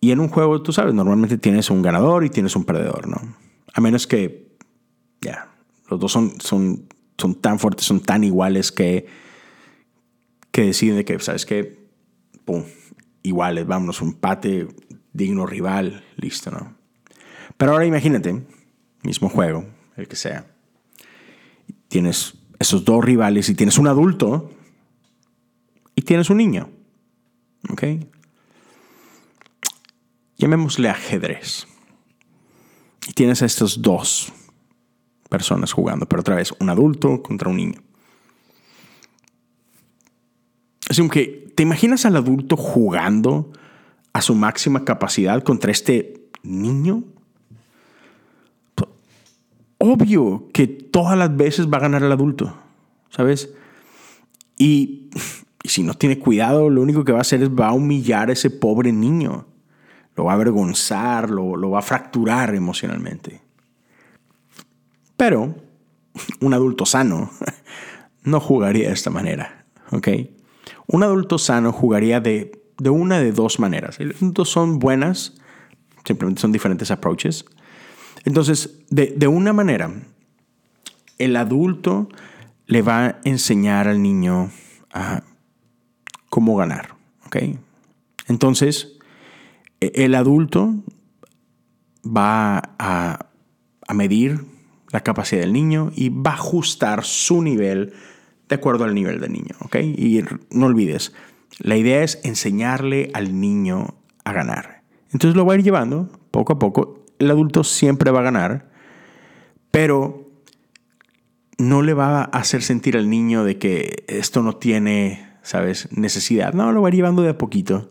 Y 0.00 0.10
en 0.10 0.20
un 0.20 0.28
juego, 0.28 0.62
tú 0.62 0.72
sabes, 0.72 0.92
normalmente 0.92 1.38
tienes 1.38 1.70
un 1.70 1.80
ganador 1.80 2.24
y 2.24 2.30
tienes 2.30 2.54
un 2.54 2.64
perdedor, 2.64 3.08
¿no? 3.08 3.16
A 3.72 3.80
menos 3.80 4.06
que, 4.06 4.54
ya, 5.22 5.48
los 5.90 5.98
dos 5.98 6.12
son, 6.12 6.38
son, 6.38 6.86
son 7.16 7.34
tan 7.34 7.58
fuertes, 7.58 7.86
son 7.86 8.00
tan 8.00 8.22
iguales 8.22 8.70
que, 8.70 9.06
que 10.52 10.66
deciden 10.66 10.96
de 10.96 11.06
que, 11.06 11.18
¿sabes 11.18 11.46
qué? 11.46 11.88
Pum, 12.44 12.62
iguales, 13.26 13.66
vámonos, 13.66 14.00
un 14.00 14.10
empate, 14.10 14.68
digno 15.12 15.46
rival, 15.46 16.04
listo, 16.16 16.50
¿no? 16.50 16.76
Pero 17.56 17.72
ahora 17.72 17.86
imagínate, 17.86 18.46
mismo 19.02 19.28
juego, 19.28 19.66
el 19.96 20.06
que 20.08 20.16
sea. 20.16 20.46
Tienes 21.88 22.34
esos 22.58 22.84
dos 22.84 23.04
rivales 23.04 23.48
y 23.48 23.54
tienes 23.54 23.78
un 23.78 23.88
adulto 23.88 24.50
y 25.94 26.02
tienes 26.02 26.30
un 26.30 26.36
niño. 26.36 26.70
¿Ok? 27.70 27.82
Llamémosle 30.36 30.88
ajedrez. 30.88 31.66
Y 33.08 33.12
tienes 33.12 33.42
a 33.42 33.46
estas 33.46 33.80
dos 33.80 34.32
personas 35.28 35.72
jugando, 35.72 36.06
pero 36.06 36.20
otra 36.20 36.36
vez, 36.36 36.52
un 36.60 36.70
adulto 36.70 37.22
contra 37.22 37.48
un 37.48 37.56
niño. 37.56 37.82
Así 40.88 41.08
que, 41.08 41.45
¿te 41.56 41.64
imaginas 41.64 42.06
al 42.06 42.14
adulto 42.14 42.56
jugando 42.56 43.50
a 44.12 44.22
su 44.22 44.36
máxima 44.36 44.84
capacidad 44.84 45.42
contra 45.42 45.72
este 45.72 46.28
niño? 46.44 47.02
Obvio 49.78 50.48
que 50.52 50.68
todas 50.68 51.18
las 51.18 51.36
veces 51.36 51.66
va 51.66 51.78
a 51.78 51.80
ganar 51.80 52.02
el 52.02 52.12
adulto, 52.12 52.56
¿sabes? 53.10 53.50
Y, 54.56 55.10
si 55.64 55.82
no 55.82 55.94
tiene 55.94 56.20
cuidado, 56.20 56.70
lo 56.70 56.80
único 56.80 57.04
que 57.04 57.10
va 57.10 57.18
a 57.18 57.22
hacer 57.22 57.42
es 57.42 57.50
va 57.50 57.68
a 57.68 57.72
humillar 57.72 58.30
a 58.30 58.34
ese 58.34 58.50
pobre 58.50 58.92
niño 58.92 59.46
lo 60.16 60.24
va 60.24 60.32
a 60.32 60.34
avergonzar, 60.34 61.30
lo, 61.30 61.70
va 61.70 61.78
a 61.78 61.82
fracturar 61.82 62.54
emocionalmente. 62.54 63.42
Pero 65.16 65.54
un 66.40 66.54
adulto 66.54 66.86
sano 66.86 67.30
no 68.24 68.40
jugaría 68.40 68.88
de 68.88 68.94
esta 68.94 69.10
manera, 69.10 69.66
¿ok? 69.92 70.08
Un 70.86 71.02
adulto 71.02 71.38
sano 71.38 71.72
jugaría 71.72 72.20
de, 72.20 72.52
una 72.88 73.18
de 73.20 73.32
dos 73.32 73.58
maneras. 73.58 73.98
Adultos 74.00 74.48
son 74.50 74.78
buenas, 74.78 75.34
simplemente 76.04 76.40
son 76.40 76.52
diferentes 76.52 76.90
approaches. 76.90 77.44
Entonces, 78.24 78.80
de, 78.90 79.14
de 79.16 79.26
una 79.26 79.52
manera, 79.52 79.92
el 81.18 81.36
adulto 81.36 82.08
le 82.66 82.82
va 82.82 83.06
a 83.06 83.20
enseñar 83.24 83.88
al 83.88 84.02
niño 84.02 84.50
a 84.92 85.22
cómo 86.28 86.56
ganar. 86.56 86.96
Entonces, 88.28 88.98
e-, 89.80 89.92
el 89.94 90.14
adulto 90.14 90.74
va 92.04 92.74
a, 92.78 93.26
medir 93.94 94.44
la 94.90 95.02
capacidad 95.02 95.40
del 95.42 95.52
niño 95.52 95.92
y 95.94 96.08
va 96.08 96.32
a 96.32 96.34
ajustar 96.34 97.04
su 97.04 97.40
nivel 97.40 97.92
de 98.48 98.54
acuerdo 98.54 98.84
al 98.84 98.94
nivel 98.94 99.20
del 99.20 99.32
niño. 99.32 99.54
¿ok? 99.60 99.76
Y 99.76 100.22
no 100.50 100.66
olvides, 100.66 101.12
la 101.58 101.76
idea 101.76 102.02
es 102.02 102.20
enseñarle 102.24 103.10
al 103.14 103.40
niño 103.40 103.96
a 104.24 104.32
ganar. 104.32 104.82
Entonces 105.12 105.36
lo 105.36 105.46
va 105.46 105.54
a 105.54 105.56
ir 105.56 105.62
llevando 105.62 106.10
poco 106.30 106.54
a 106.54 106.58
poco. 106.58 107.04
El 107.18 107.30
adulto 107.30 107.64
siempre 107.64 108.10
va 108.10 108.20
a 108.20 108.24
ganar, 108.24 108.68
pero 109.70 110.30
no 111.58 111.82
le 111.82 111.94
va 111.94 112.20
a 112.20 112.24
hacer 112.24 112.62
sentir 112.62 112.96
al 112.96 113.08
niño 113.08 113.44
de 113.44 113.58
que 113.58 114.04
esto 114.08 114.42
no 114.42 114.56
tiene, 114.56 115.26
¿sabes?, 115.42 115.88
necesidad. 115.92 116.52
No, 116.52 116.72
lo 116.72 116.82
va 116.82 116.88
a 116.88 116.90
ir 116.90 116.96
llevando 116.96 117.22
de 117.22 117.30
a 117.30 117.38
poquito 117.38 117.90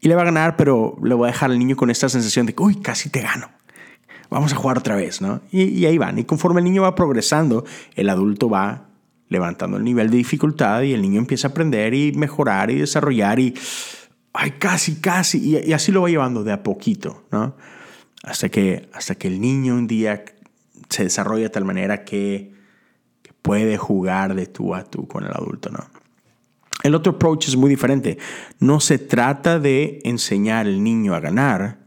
y 0.00 0.08
le 0.08 0.14
va 0.14 0.22
a 0.22 0.24
ganar, 0.24 0.56
pero 0.56 0.96
le 1.02 1.14
voy 1.14 1.28
a 1.28 1.32
dejar 1.32 1.50
al 1.50 1.58
niño 1.58 1.76
con 1.76 1.90
esta 1.90 2.08
sensación 2.08 2.46
de 2.46 2.54
que, 2.54 2.62
uy, 2.62 2.76
casi 2.76 3.10
te 3.10 3.20
gano. 3.20 3.50
Vamos 4.30 4.52
a 4.52 4.56
jugar 4.56 4.78
otra 4.78 4.96
vez, 4.96 5.20
¿no? 5.20 5.40
Y, 5.50 5.84
ahí 5.84 5.98
van. 5.98 6.18
Y 6.18 6.24
conforme 6.24 6.60
el 6.60 6.64
niño 6.64 6.82
va 6.82 6.94
progresando, 6.94 7.64
el 7.96 8.08
adulto 8.08 8.48
va 8.48 8.89
levantando 9.30 9.78
el 9.78 9.84
nivel 9.84 10.10
de 10.10 10.18
dificultad 10.18 10.82
y 10.82 10.92
el 10.92 11.00
niño 11.00 11.20
empieza 11.20 11.48
a 11.48 11.50
aprender 11.52 11.94
y 11.94 12.12
mejorar 12.12 12.70
y 12.70 12.74
desarrollar 12.80 13.38
y, 13.38 13.54
ay, 14.34 14.50
casi, 14.58 15.00
casi. 15.00 15.38
Y, 15.38 15.72
así 15.72 15.92
lo 15.92 16.02
va 16.02 16.10
llevando 16.10 16.44
de 16.44 16.52
a 16.52 16.62
poquito, 16.62 17.24
¿no? 17.30 17.56
Hasta 18.24 18.50
que, 18.50 18.90
hasta 18.92 19.14
que 19.14 19.28
el 19.28 19.40
niño 19.40 19.74
un 19.74 19.86
día 19.86 20.24
se 20.90 21.04
desarrolla 21.04 21.44
de 21.44 21.50
tal 21.50 21.64
manera 21.64 22.04
que, 22.04 22.52
que 23.22 23.32
puede 23.32 23.78
jugar 23.78 24.34
de 24.34 24.46
tú 24.46 24.74
a 24.74 24.84
tú 24.84 25.06
con 25.06 25.24
el 25.24 25.30
adulto, 25.30 25.70
¿no? 25.70 25.86
El 26.82 26.94
otro 26.94 27.12
approach 27.12 27.48
es 27.48 27.56
muy 27.56 27.70
diferente. 27.70 28.18
No 28.58 28.80
se 28.80 28.98
trata 28.98 29.60
de 29.60 30.00
enseñar 30.04 30.66
al 30.66 30.82
niño 30.82 31.14
a 31.14 31.20
ganar, 31.20 31.78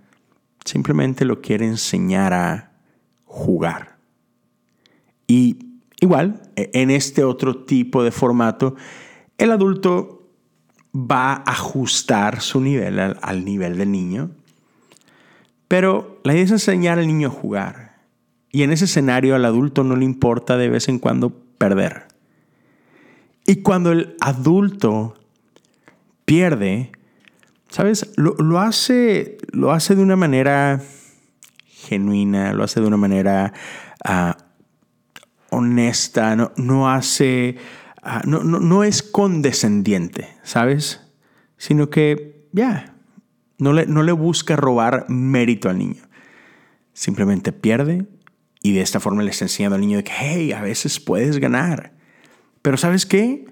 simplemente 0.64 1.26
lo 1.26 1.42
quiere 1.42 1.66
enseñar 1.66 2.34
a 2.34 2.72
jugar. 3.26 3.98
Y 5.28 5.73
igual, 6.04 6.42
e, 6.56 6.70
en 6.74 6.92
este 6.92 7.24
otro 7.24 7.66
tipo 7.66 8.04
de 8.04 8.12
formato, 8.12 8.76
el 9.38 9.52
adulto 9.52 10.30
va 10.96 11.34
a 11.34 11.52
ajustar 11.52 12.42
su 12.42 12.62
nivel 12.62 13.00
al, 13.00 13.46
nivel 13.46 13.78
del 13.78 13.92
niño, 13.92 14.32
pero 15.68 16.22
la 16.24 16.34
idea 16.34 16.44
es 16.44 16.52
enseñar 16.52 17.00
al 17.00 17.08
niño 17.08 17.30
a 17.30 17.32
jugar. 17.32 17.94
Y 18.52 18.62
en 18.62 18.72
ese 18.72 18.86
escenario 18.86 19.34
al 19.34 19.46
adulto 19.46 19.84
no 19.84 19.96
le 19.96 20.06
importa 20.06 20.58
de 20.58 20.70
vez 20.70 20.88
en 20.88 21.00
cuando 21.00 21.32
perder. 21.58 22.04
Y 23.48 23.58
cuando 23.58 23.92
el 23.92 24.16
adulto 24.22 25.16
pierde, 26.26 26.92
¿sabes? 27.70 28.12
Lo, 28.16 28.60
hace, 28.60 29.38
lo 29.52 29.72
hace 29.72 29.96
de 29.96 30.04
una 30.04 30.16
manera 30.16 30.82
genuina, 31.66 32.54
lo 32.54 32.64
hace 32.64 32.80
de 32.80 32.88
una 32.88 32.98
manera 32.98 33.54
ah, 34.06 34.38
honesta, 35.54 36.36
no, 36.36 36.52
no 36.58 36.90
hace, 36.90 37.58
ah, 38.02 38.22
no, 38.26 38.44
no, 38.44 38.84
es 38.84 39.04
condescendiente, 39.04 40.30
¿sabes? 40.44 41.02
Sino 41.58 41.90
que, 41.90 42.48
ya, 42.52 42.96
no, 43.58 43.74
le, 43.74 43.86
no 43.86 44.04
le 44.04 44.12
busca 44.12 44.56
robar 44.56 45.06
mérito 45.10 45.70
al 45.70 45.78
niño. 45.78 46.04
Simplemente 46.94 47.52
pierde 47.52 48.06
y 48.62 48.74
de 48.74 48.82
esta 48.82 49.00
forma 49.00 49.24
le 49.24 49.32
está 49.32 49.46
enseñando 49.46 49.76
al 49.76 49.82
niño 49.82 50.04
que, 50.04 50.12
hey, 50.18 50.52
a 50.54 50.62
veces 50.62 51.00
puedes 51.00 51.40
ganar. 51.40 51.94
Pero 52.62 52.78
¿sabes 52.78 53.06
qué? 53.06 53.46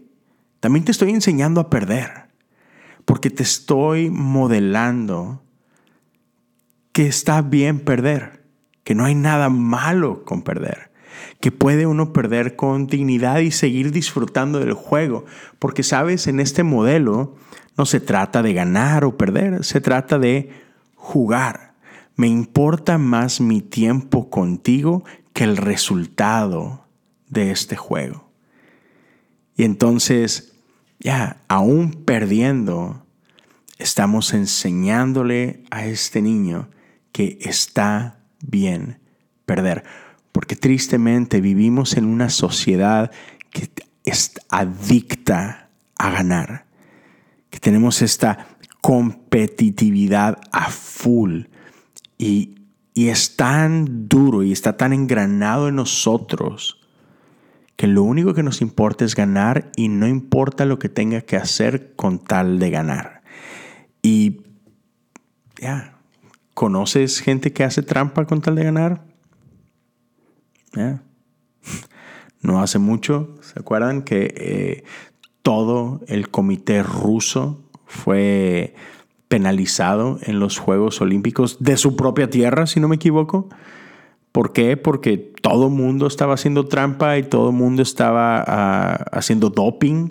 También 0.62 0.86
te 0.86 0.92
estoy 0.92 1.10
enseñando 1.10 1.60
a 1.60 1.70
perder, 1.70 2.30
porque 3.04 3.30
te 3.30 3.44
estoy 3.44 4.10
modelando 4.10 5.44
que 6.94 7.08
está 7.08 7.42
bien 7.42 7.80
perder, 7.80 8.44
que 8.84 8.96
no 8.96 9.06
hay 9.06 9.16
nada 9.16 9.50
malo 9.50 10.24
con 10.24 10.44
perder, 10.44 10.91
que 11.40 11.52
puede 11.52 11.86
uno 11.86 12.14
perder 12.14 12.56
con 12.56 12.88
dignidad 12.88 13.40
y 13.40 13.52
seguir 13.52 13.92
disfrutando 13.92 14.60
del 14.60 14.74
juego, 14.74 15.26
porque 15.60 15.84
sabes, 15.84 16.28
en 16.28 16.40
este 16.40 16.64
modelo 16.64 17.36
no 17.78 17.86
se 17.86 18.00
trata 18.00 18.42
de 18.42 18.54
ganar 18.54 19.06
o 19.06 19.18
perder, 19.18 19.64
se 19.64 19.82
trata 19.82 20.20
de 20.20 20.50
jugar. 20.96 21.74
Me 22.16 22.28
importa 22.28 22.98
más 22.98 23.42
mi 23.42 23.62
tiempo 23.62 24.30
contigo 24.30 25.04
que 25.34 25.44
el 25.44 25.58
resultado 25.58 26.86
de 27.30 27.52
este 27.52 27.76
juego. 27.76 28.30
Y 29.56 29.64
entonces, 29.64 30.54
ya, 31.00 31.42
aún 31.48 32.04
perdiendo, 32.06 33.06
estamos 33.80 34.34
enseñándole 34.34 35.64
a 35.72 35.86
este 35.86 36.22
niño 36.22 36.70
que 37.12 37.38
está 37.42 38.20
bien 38.42 39.00
perder. 39.46 39.84
Porque 40.32 40.56
tristemente 40.56 41.42
vivimos 41.42 41.98
en 41.98 42.06
una 42.06 42.30
sociedad 42.30 43.12
que 43.50 43.70
es 44.04 44.34
adicta 44.50 45.70
a 45.98 46.12
ganar. 46.12 46.66
Que 47.50 47.60
tenemos 47.60 48.02
esta 48.02 48.48
competitividad 48.82 50.40
a 50.52 50.70
full. 50.70 51.44
Y, 52.18 52.56
y 52.94 53.08
es 53.10 53.36
tan 53.36 54.08
duro 54.08 54.44
y 54.44 54.52
está 54.52 54.78
tan 54.78 54.94
engranado 54.94 55.68
en 55.68 55.76
nosotros 55.76 56.82
que 57.82 57.88
lo 57.88 58.04
único 58.04 58.36
que 58.36 58.44
nos 58.44 58.62
importa 58.62 59.06
es 59.06 59.16
ganar 59.16 59.72
y 59.76 59.88
no 59.88 60.08
importa 60.08 60.66
lo 60.66 60.78
que 60.78 60.88
tenga 60.88 61.22
que 61.22 61.36
hacer 61.36 61.96
con 61.96 62.20
tal 62.20 62.60
de 62.60 62.70
ganar. 62.70 63.24
Y 64.04 64.42
ya, 65.60 65.96
¿conoces 66.54 67.20
gente 67.22 67.54
que 67.54 67.64
hace 67.64 67.82
trampa 67.82 68.26
con 68.26 68.42
tal 68.42 68.54
de 68.54 68.66
ganar? 68.66 69.11
No 72.42 72.62
hace 72.62 72.80
mucho, 72.80 73.36
¿se 73.42 73.60
acuerdan 73.60 74.02
que 74.02 74.34
eh, 74.36 74.84
todo 75.42 76.02
el 76.08 76.30
comité 76.30 76.82
ruso 76.84 77.64
fue 77.86 78.74
penalizado 79.28 80.20
en 80.24 80.40
los 80.40 80.58
Juegos 80.58 81.02
Olímpicos 81.02 81.58
de 81.60 81.78
su 81.78 81.96
propia 81.96 82.30
tierra, 82.30 82.68
si 82.68 82.80
no 82.80 82.88
me 82.88 82.96
equivoco? 82.96 83.50
¿Por 84.32 84.54
qué? 84.54 84.78
Porque 84.78 85.18
todo 85.18 85.68
el 85.68 85.74
mundo 85.74 86.08
estaba 86.08 86.34
haciendo 86.34 86.68
trampa 86.68 87.18
y 87.18 87.24
todo 87.24 87.50
el 87.50 87.56
mundo 87.56 87.82
estaba 87.82 88.44
ah, 88.48 89.06
haciendo 89.12 89.50
doping. 89.50 90.10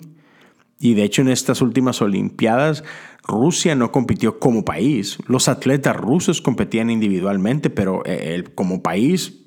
Y 0.79 0.93
de 0.93 1.03
hecho 1.03 1.21
en 1.21 1.29
estas 1.29 1.61
últimas 1.61 2.01
Olimpiadas 2.01 2.83
Rusia 3.23 3.75
no 3.75 3.91
compitió 3.91 4.39
como 4.39 4.65
país. 4.65 5.17
Los 5.27 5.47
atletas 5.47 5.95
rusos 5.95 6.41
competían 6.41 6.89
individualmente, 6.89 7.69
pero 7.69 8.01
eh, 8.05 8.43
como 8.55 8.81
país, 8.81 9.40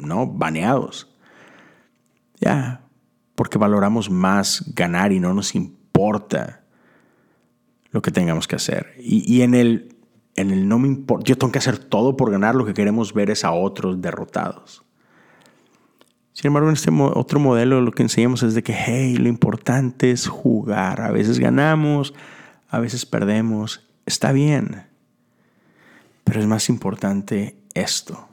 no, 0.00 0.26
baneados. 0.26 1.14
Ya, 2.40 2.82
porque 3.34 3.58
valoramos 3.58 4.10
más 4.10 4.64
ganar 4.74 5.12
y 5.12 5.20
no 5.20 5.34
nos 5.34 5.54
importa 5.54 6.64
lo 7.90 8.02
que 8.02 8.10
tengamos 8.10 8.46
que 8.46 8.56
hacer. 8.56 8.94
Y, 8.98 9.42
en, 9.42 9.54
el, 9.54 9.96
en 10.36 10.50
el 10.50 10.68
no 10.68 10.78
me 10.78 10.88
importa, 10.88 11.24
yo 11.24 11.36
tengo 11.36 11.52
que 11.52 11.58
hacer 11.58 11.78
todo 11.78 12.16
por 12.16 12.30
ganar, 12.30 12.54
lo 12.54 12.64
que 12.64 12.74
queremos 12.74 13.12
ver 13.14 13.30
es 13.30 13.44
a 13.44 13.52
otros 13.52 14.00
derrotados. 14.00 14.84
Sin 16.32 16.48
embargo, 16.48 16.68
en 16.68 16.74
este 16.74 16.92
otro 16.92 17.40
modelo 17.40 17.80
lo 17.80 17.90
que 17.90 18.04
enseñamos 18.04 18.44
es 18.44 18.54
de 18.54 18.62
que, 18.62 18.72
hey, 18.72 19.16
lo 19.16 19.28
importante 19.28 20.12
es 20.12 20.28
jugar. 20.28 21.00
A 21.00 21.10
veces 21.10 21.40
ganamos, 21.40 22.14
a 22.68 22.78
veces 22.78 23.06
perdemos. 23.06 23.88
Está 24.06 24.30
bien. 24.30 24.86
Pero 26.22 26.38
es 26.38 26.46
más 26.46 26.68
importante 26.68 27.58
esto. 27.74 28.27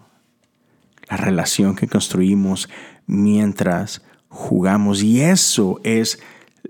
La 1.09 1.17
relación 1.17 1.75
que 1.75 1.87
construimos 1.87 2.69
mientras 3.05 4.01
jugamos. 4.29 5.03
Y 5.03 5.21
eso 5.21 5.79
es 5.83 6.19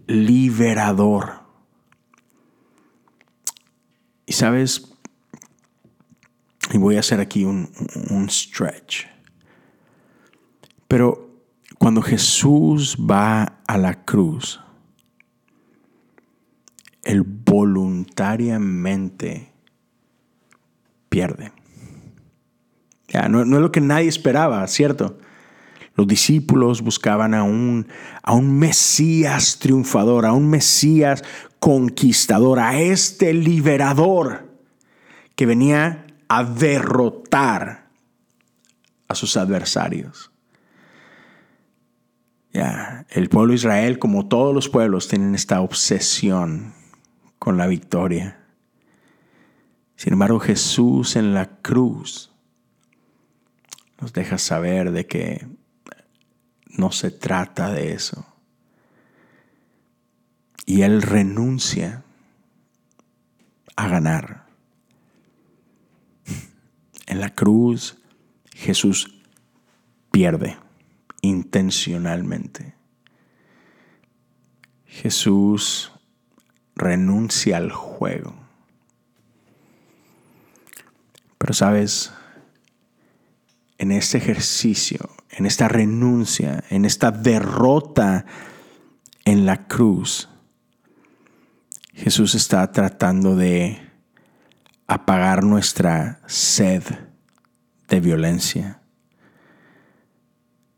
liberador. 0.07 1.45
Y 4.25 4.33
sabes, 4.33 4.95
y 6.71 6.77
voy 6.77 6.97
a 6.97 6.99
hacer 6.99 7.19
aquí 7.19 7.43
un, 7.45 7.67
stretch. 8.29 9.07
Pero 10.87 11.43
cuando 11.77 12.01
Jesús 12.01 12.97
va 12.99 13.59
a 13.67 13.77
la 13.77 14.03
cruz, 14.03 14.59
Él 17.03 17.21
voluntariamente 17.23 19.51
pierde. 21.09 21.51
No, 23.29 23.41
es 23.41 23.47
lo 23.47 23.71
que 23.71 23.81
nadie 23.81 24.07
esperaba, 24.07 24.65
¿cierto? 24.67 25.17
Los 25.95 26.07
discípulos 26.07 26.81
buscaban 26.81 27.33
a 27.33 27.43
un, 27.43 27.87
a 28.21 28.33
un 28.33 28.59
Mesías 28.59 29.59
triunfador, 29.59 30.25
a 30.25 30.33
un 30.33 30.49
Mesías 30.49 31.23
conquistador, 31.59 32.59
a 32.59 32.79
este 32.79 33.33
liberador 33.33 34.49
que 35.35 35.45
venía 35.45 36.05
a 36.27 36.43
derrotar 36.43 37.87
a 39.07 39.15
sus 39.15 39.37
adversarios. 39.37 40.31
Ya, 42.51 43.05
el 43.09 43.29
pueblo 43.29 43.51
de 43.51 43.55
Israel, 43.55 43.99
como 43.99 44.27
todos 44.27 44.53
los 44.53 44.69
pueblos, 44.69 45.07
tienen 45.07 45.35
esta 45.35 45.61
obsesión 45.61 46.73
con 47.39 47.57
la 47.57 47.67
victoria. 47.67 48.39
Sin 49.95 50.13
embargo, 50.13 50.39
Jesús 50.39 51.15
en 51.15 51.33
la 51.33 51.57
cruz 51.61 52.34
nos 53.99 54.13
deja 54.13 54.37
saber 54.37 54.91
de 54.91 55.07
que 55.07 55.47
no 56.69 56.91
se 56.91 57.11
trata 57.11 57.71
de 57.71 57.93
eso. 57.93 58.25
Y 60.65 60.81
Él 60.81 61.01
renuncia 61.01 62.03
a 63.75 63.87
ganar. 63.87 64.45
En 67.07 67.19
la 67.19 67.33
cruz 67.33 67.97
Jesús 68.53 69.21
pierde 70.11 70.57
intencionalmente. 71.21 72.73
Jesús 74.85 75.91
renuncia 76.75 77.57
al 77.57 77.71
juego. 77.71 78.35
Pero 81.37 81.53
sabes, 81.53 82.13
en 83.77 83.91
este 83.91 84.17
ejercicio, 84.17 85.09
en 85.29 85.45
esta 85.45 85.67
renuncia, 85.67 86.63
en 86.69 86.85
esta 86.85 87.11
derrota 87.11 88.25
en 89.25 89.45
la 89.45 89.67
cruz, 89.67 90.29
Jesús 91.93 92.35
está 92.35 92.71
tratando 92.71 93.35
de 93.35 93.79
apagar 94.87 95.43
nuestra 95.43 96.21
sed 96.27 96.83
de 97.87 97.99
violencia. 97.99 98.81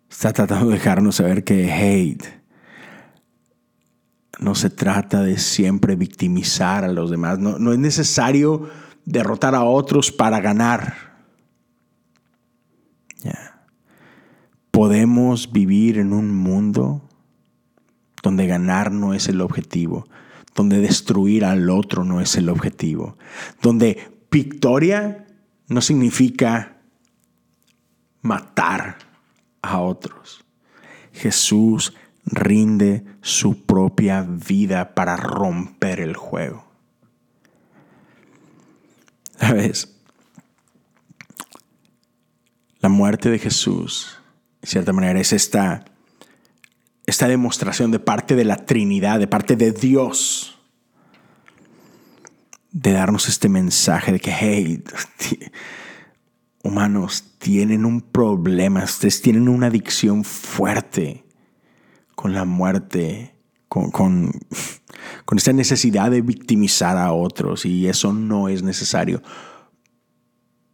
Está 0.10 0.33
tratando 0.33 0.67
de 0.67 0.73
dejarnos 0.75 1.15
saber 1.15 1.43
que 1.43 1.71
hate 1.71 2.38
no 4.39 4.55
se 4.55 4.69
trata 4.69 5.23
de 5.23 5.38
siempre 5.38 5.95
victimizar 5.95 6.83
a 6.83 6.89
los 6.89 7.10
demás. 7.10 7.39
No, 7.39 7.57
no 7.57 7.73
es 7.73 7.79
necesario 7.79 8.69
derrotar 9.05 9.55
a 9.55 9.63
otros 9.63 10.12
para 10.12 10.39
ganar. 10.39 11.06
Podemos 14.77 15.51
vivir 15.51 15.97
en 15.97 16.13
un 16.13 16.31
mundo 16.35 17.01
donde 18.21 18.45
ganar 18.45 18.91
no 18.91 19.15
es 19.15 19.27
el 19.27 19.41
objetivo, 19.41 20.07
donde 20.53 20.77
destruir 20.77 21.45
al 21.45 21.71
otro 21.71 22.03
no 22.03 22.21
es 22.21 22.35
el 22.35 22.47
objetivo, 22.47 23.17
donde 23.59 24.11
victoria 24.29 25.25
no 25.67 25.81
significa 25.81 26.77
matar 28.21 28.99
a 29.63 29.79
otros. 29.79 30.45
Jesús 31.11 31.95
rinde 32.25 33.03
su 33.23 33.65
propia 33.65 34.21
vida 34.21 34.93
para 34.93 35.17
romper 35.17 36.01
el 36.01 36.15
juego. 36.15 36.67
¿Sabes? 39.39 39.97
La 42.79 42.89
muerte 42.89 43.31
de 43.31 43.39
Jesús 43.39 44.16
de 44.67 44.71
cierta 44.71 44.91
manera, 44.91 45.17
es 45.21 45.32
esta, 45.32 45.86
esta 47.06 47.30
demostración 47.30 47.89
de 47.89 47.99
parte 47.99 48.36
de 48.36 48.43
la 48.43 48.58
Trinidad, 48.58 49.17
de 49.17 49.25
parte 49.25 49.56
de 49.56 49.71
Dios, 49.71 50.60
de 52.73 52.91
darnos 52.91 53.30
este 53.30 53.47
mensaje 53.47 54.12
de 54.12 54.19
que, 54.19 54.34
hey, 54.38 54.84
humanos 56.63 57.38
tienen 57.38 57.86
un 57.86 58.01
problema, 58.01 58.84
ustedes 58.84 59.21
tienen 59.21 59.47
una 59.47 59.67
adicción 59.67 60.25
fuerte 60.25 61.23
con 62.13 62.34
la 62.34 62.43
muerte, 62.43 63.36
con, 63.69 63.89
con, 63.89 64.34
con 65.23 65.38
esta 65.38 65.53
necesidad 65.53 66.12
de 66.12 66.21
victimizar 66.21 66.97
a 66.97 67.13
otros 67.13 67.65
y 67.65 67.88
eso 67.88 68.12
no 68.12 68.49
es 68.49 68.63
necesario. 68.63 69.23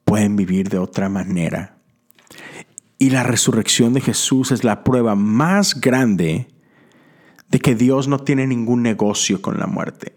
Pueden 0.04 0.36
vivir 0.36 0.70
de 0.70 0.80
otra 0.80 1.10
manera 1.10 1.78
y 3.04 3.10
la 3.10 3.24
resurrección 3.24 3.92
de 3.94 4.00
Jesús 4.00 4.54
es 4.54 4.64
la 4.64 4.86
prueba 4.86 5.14
más 5.14 5.82
grande 5.82 6.48
de 7.50 7.60
que 7.60 7.76
Dios 7.76 8.08
no 8.08 8.20
tiene 8.20 8.48
ningún 8.48 8.82
negocio 8.82 9.42
con 9.42 9.60
la 9.60 9.68
muerte. 9.68 10.16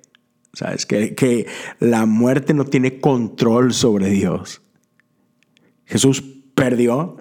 ¿Sabes? 0.52 0.86
Que, 0.86 1.16
que 1.16 1.48
la 1.80 2.06
muerte 2.06 2.54
no 2.54 2.64
tiene 2.64 3.00
control 3.00 3.74
sobre 3.74 4.08
Dios. 4.10 4.62
Jesús 5.84 6.22
perdió, 6.54 7.16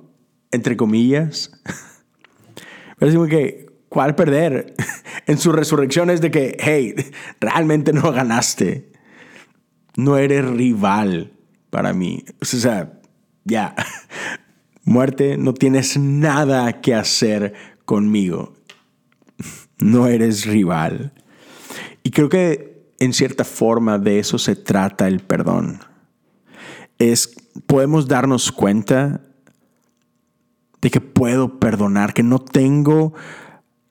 entre 0.52 0.78
comillas. 0.78 1.52
Pero 3.00 3.10
decimos 3.10 3.28
que, 3.28 3.66
¿cuál 3.90 4.14
perder? 4.14 4.76
En 5.26 5.40
su 5.40 5.52
resurrección 5.52 6.12
es 6.12 6.22
de 6.22 6.30
que, 6.30 6.58
hey, 6.60 6.94
realmente 7.40 7.92
no 7.92 8.12
ganaste. 8.12 8.92
No 9.98 10.16
eres 10.18 10.46
rival 10.46 11.34
para 11.72 11.92
mí. 11.92 12.24
O 12.40 12.46
sea, 12.46 13.00
ya. 13.46 13.74
Muerte, 14.86 15.38
no 15.38 15.54
tienes 15.54 15.98
nada 15.98 16.80
que 16.80 16.94
hacer 16.94 17.54
conmigo. 17.86 18.54
No 19.80 20.08
eres 20.08 20.46
rival. 20.46 21.12
Y 22.04 22.12
creo 22.12 22.30
que 22.30 22.94
en 23.00 23.14
cierta 23.14 23.44
forma 23.44 23.98
de 23.98 24.20
eso 24.20 24.38
se 24.38 24.56
trata 24.56 25.08
el 25.08 25.20
perdón. 25.20 25.80
Es, 27.00 27.36
podemos 27.66 28.08
darnos 28.08 28.52
cuenta 28.52 29.22
de 30.82 30.92
que 30.92 31.02
puedo 31.02 31.60
perdonar, 31.60 32.14
que 32.14 32.24
no 32.24 32.40
tengo, 32.40 33.14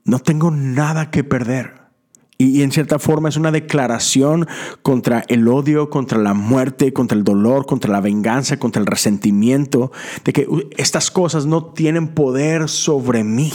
no 0.05 0.21
tengo 0.21 0.53
nada 0.53 1.11
que 1.11 1.25
perder. 1.25 1.84
Y, 2.37 2.63
en 2.63 2.73
cierta 2.73 2.99
forma 2.99 3.29
es 3.29 3.37
una 3.37 3.53
declaración 3.53 4.47
contra 4.83 5.25
el 5.29 5.47
odio, 5.47 5.89
contra 5.89 6.19
la 6.19 6.35
muerte, 6.35 6.93
contra 6.93 7.17
el 7.17 7.25
dolor, 7.25 7.67
contra 7.67 7.93
la 7.93 8.01
venganza, 8.01 8.59
contra 8.59 8.81
el 8.81 8.87
resentimiento, 8.87 9.93
de 10.25 10.33
que 10.33 10.49
estas 10.77 11.11
cosas 11.11 11.47
no 11.47 11.67
tienen 11.67 12.09
poder 12.09 12.69
sobre 12.69 13.23
mí. 13.23 13.53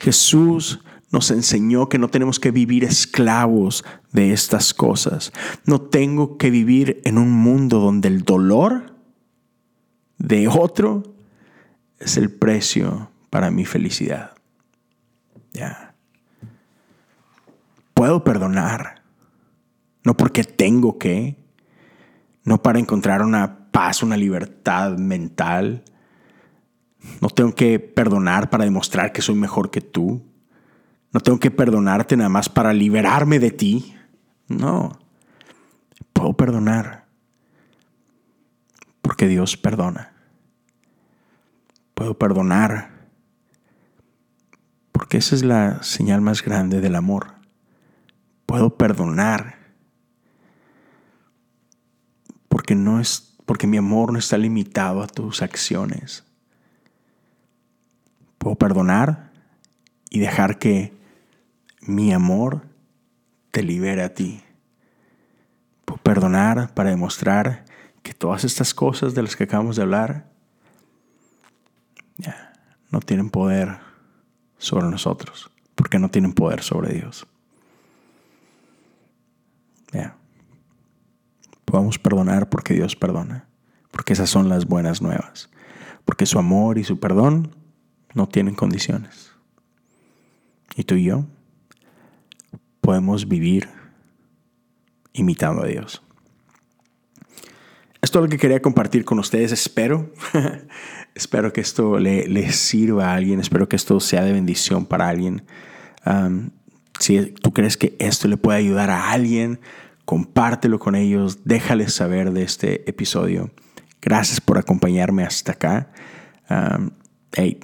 Jesús 0.00 0.80
nos 1.10 1.30
enseñó 1.30 1.90
que 1.90 1.98
no 1.98 2.08
tenemos 2.08 2.40
que 2.40 2.50
vivir 2.50 2.84
esclavos 2.84 3.84
de 4.12 4.32
estas 4.32 4.72
cosas. 4.72 5.32
No 5.66 5.80
tengo 5.82 6.38
que 6.38 6.50
vivir 6.50 7.02
en 7.04 7.18
un 7.18 7.30
mundo 7.30 7.80
donde 7.80 8.08
el 8.08 8.22
dolor 8.22 8.94
de 10.16 10.48
otro 10.48 11.02
es 11.98 12.16
el 12.16 12.30
precio 12.30 13.10
para 13.28 13.50
mi 13.50 13.66
felicidad. 13.66 14.32
Ya. 15.52 15.81
Puedo 18.02 18.24
perdonar, 18.24 19.00
no 20.02 20.16
porque 20.16 20.42
tengo 20.42 20.98
que, 20.98 21.36
no 22.42 22.60
para 22.60 22.80
encontrar 22.80 23.22
una 23.22 23.70
paz, 23.70 24.02
una 24.02 24.16
libertad 24.16 24.98
mental. 24.98 25.84
No 27.20 27.28
tengo 27.28 27.54
que 27.54 27.78
perdonar 27.78 28.50
para 28.50 28.64
demostrar 28.64 29.12
que 29.12 29.22
soy 29.22 29.36
mejor 29.36 29.70
que 29.70 29.82
tú. 29.82 30.20
No 31.12 31.20
tengo 31.20 31.38
que 31.38 31.52
perdonarte 31.52 32.16
nada 32.16 32.28
más 32.28 32.48
para 32.48 32.72
liberarme 32.72 33.38
de 33.38 33.52
ti. 33.52 33.94
No. 34.48 34.98
Puedo 36.12 36.32
perdonar 36.32 37.06
porque 39.00 39.28
Dios 39.28 39.56
perdona. 39.56 40.12
Puedo 41.94 42.18
perdonar 42.18 43.06
porque 44.90 45.18
esa 45.18 45.36
es 45.36 45.44
la 45.44 45.84
señal 45.84 46.20
más 46.20 46.42
grande 46.42 46.80
del 46.80 46.96
amor. 46.96 47.41
Puedo 48.52 48.76
perdonar 48.76 49.56
porque 52.50 52.74
no 52.74 53.00
es 53.00 53.34
porque 53.46 53.66
mi 53.66 53.78
amor 53.78 54.12
no 54.12 54.18
está 54.18 54.36
limitado 54.36 55.02
a 55.02 55.06
tus 55.06 55.40
acciones. 55.40 56.22
Puedo 58.36 58.56
perdonar 58.56 59.32
y 60.10 60.18
dejar 60.18 60.58
que 60.58 60.92
mi 61.80 62.12
amor 62.12 62.66
te 63.52 63.62
libere 63.62 64.02
a 64.02 64.12
ti. 64.12 64.42
Puedo 65.86 66.02
perdonar 66.02 66.74
para 66.74 66.90
demostrar 66.90 67.64
que 68.02 68.12
todas 68.12 68.44
estas 68.44 68.74
cosas 68.74 69.14
de 69.14 69.22
las 69.22 69.34
que 69.34 69.44
acabamos 69.44 69.76
de 69.76 69.82
hablar 69.84 70.30
no 72.90 73.00
tienen 73.00 73.30
poder 73.30 73.78
sobre 74.58 74.88
nosotros, 74.88 75.50
porque 75.74 75.98
no 75.98 76.10
tienen 76.10 76.34
poder 76.34 76.62
sobre 76.62 76.92
Dios. 76.92 77.26
Ya. 79.92 80.16
Podemos 81.64 81.98
perdonar 81.98 82.48
porque 82.48 82.74
Dios 82.74 82.96
perdona, 82.96 83.46
porque 83.90 84.12
esas 84.12 84.30
son 84.30 84.48
las 84.48 84.66
buenas 84.66 85.00
nuevas, 85.00 85.50
porque 86.04 86.26
su 86.26 86.38
amor 86.38 86.78
y 86.78 86.84
su 86.84 86.98
perdón 86.98 87.54
no 88.14 88.28
tienen 88.28 88.54
condiciones. 88.54 89.32
Y 90.76 90.84
tú 90.84 90.94
y 90.94 91.04
yo 91.04 91.26
podemos 92.80 93.28
vivir 93.28 93.68
imitando 95.12 95.62
a 95.62 95.66
Dios. 95.66 96.02
Esto 98.02 98.18
es 98.18 98.24
lo 98.24 98.28
que 98.28 98.38
quería 98.38 98.60
compartir 98.60 99.04
con 99.04 99.20
ustedes. 99.20 99.52
Espero, 99.52 100.12
espero 101.14 101.52
que 101.52 101.60
esto 101.60 102.00
le, 102.00 102.52
sirva 102.52 103.10
a 103.10 103.14
alguien. 103.14 103.38
Espero 103.38 103.68
que 103.68 103.76
esto 103.76 104.00
sea 104.00 104.24
de 104.24 104.32
bendición 104.32 104.86
para 104.86 105.08
alguien. 105.08 105.44
Si 107.02 107.20
tú 107.32 107.52
crees 107.52 107.76
que 107.76 107.96
esto 107.98 108.28
le 108.28 108.36
puede 108.36 108.58
ayudar 108.58 108.90
a 108.90 109.10
alguien, 109.10 109.58
compártelo 110.04 110.78
con 110.78 110.94
ellos. 110.94 111.44
Déjales 111.44 111.92
saber 111.92 112.32
de 112.32 112.44
este 112.44 112.88
episodio. 112.88 113.50
Gracias 114.00 114.40
por 114.40 114.56
acompañarme 114.56 115.24
hasta 115.24 115.52
acá. 115.52 115.90
hey, 117.32 117.58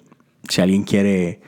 si 0.48 0.60
alguien 0.60 0.82
quiere 0.82 1.40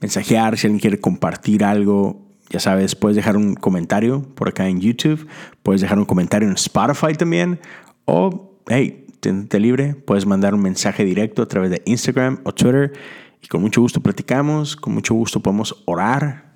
mensajear, 0.00 0.58
si 0.58 0.66
alguien 0.66 0.80
quiere 0.80 1.00
compartir 1.00 1.64
algo, 1.64 2.28
ya 2.50 2.60
sabes, 2.60 2.94
puedes 2.94 3.16
dejar 3.16 3.36
un 3.36 3.54
comentario 3.54 4.22
por 4.34 4.48
acá 4.48 4.68
en 4.68 4.80
YouTube, 4.80 5.26
puedes 5.62 5.80
dejar 5.80 5.98
un 5.98 6.04
comentario 6.04 6.48
en 6.48 6.54
Spotify 6.54 7.14
también 7.14 7.60
o, 8.04 8.58
hey, 8.68 9.06
te 9.20 9.60
libre, 9.60 9.94
puedes 9.94 10.26
mandar 10.26 10.52
un 10.52 10.60
mensaje 10.60 11.04
directo 11.04 11.42
a 11.42 11.48
través 11.48 11.70
de 11.70 11.80
Instagram 11.86 12.40
o 12.42 12.52
Twitter 12.52 12.92
y 13.40 13.46
con 13.46 13.62
mucho 13.62 13.80
gusto 13.80 14.00
platicamos, 14.00 14.76
con 14.76 14.92
mucho 14.92 15.14
gusto 15.14 15.40
podemos 15.40 15.82
orar. 15.86 16.51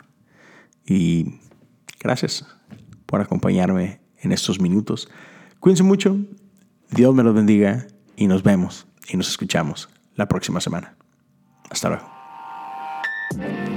Y 0.87 1.41
gracias 2.01 2.47
por 3.07 3.21
acompañarme 3.21 4.01
en 4.19 4.33
estos 4.33 4.61
minutos. 4.61 5.09
Cuídense 5.61 5.83
mucho, 5.83 6.17
Dios 6.91 7.15
me 7.15 7.23
los 7.23 7.35
bendiga 7.35 7.87
y 8.17 8.27
nos 8.27 8.43
vemos 8.43 8.87
y 9.09 9.17
nos 9.17 9.29
escuchamos 9.29 9.89
la 10.15 10.27
próxima 10.27 10.61
semana. 10.61 10.97
Hasta 11.71 11.89
luego. 11.89 13.76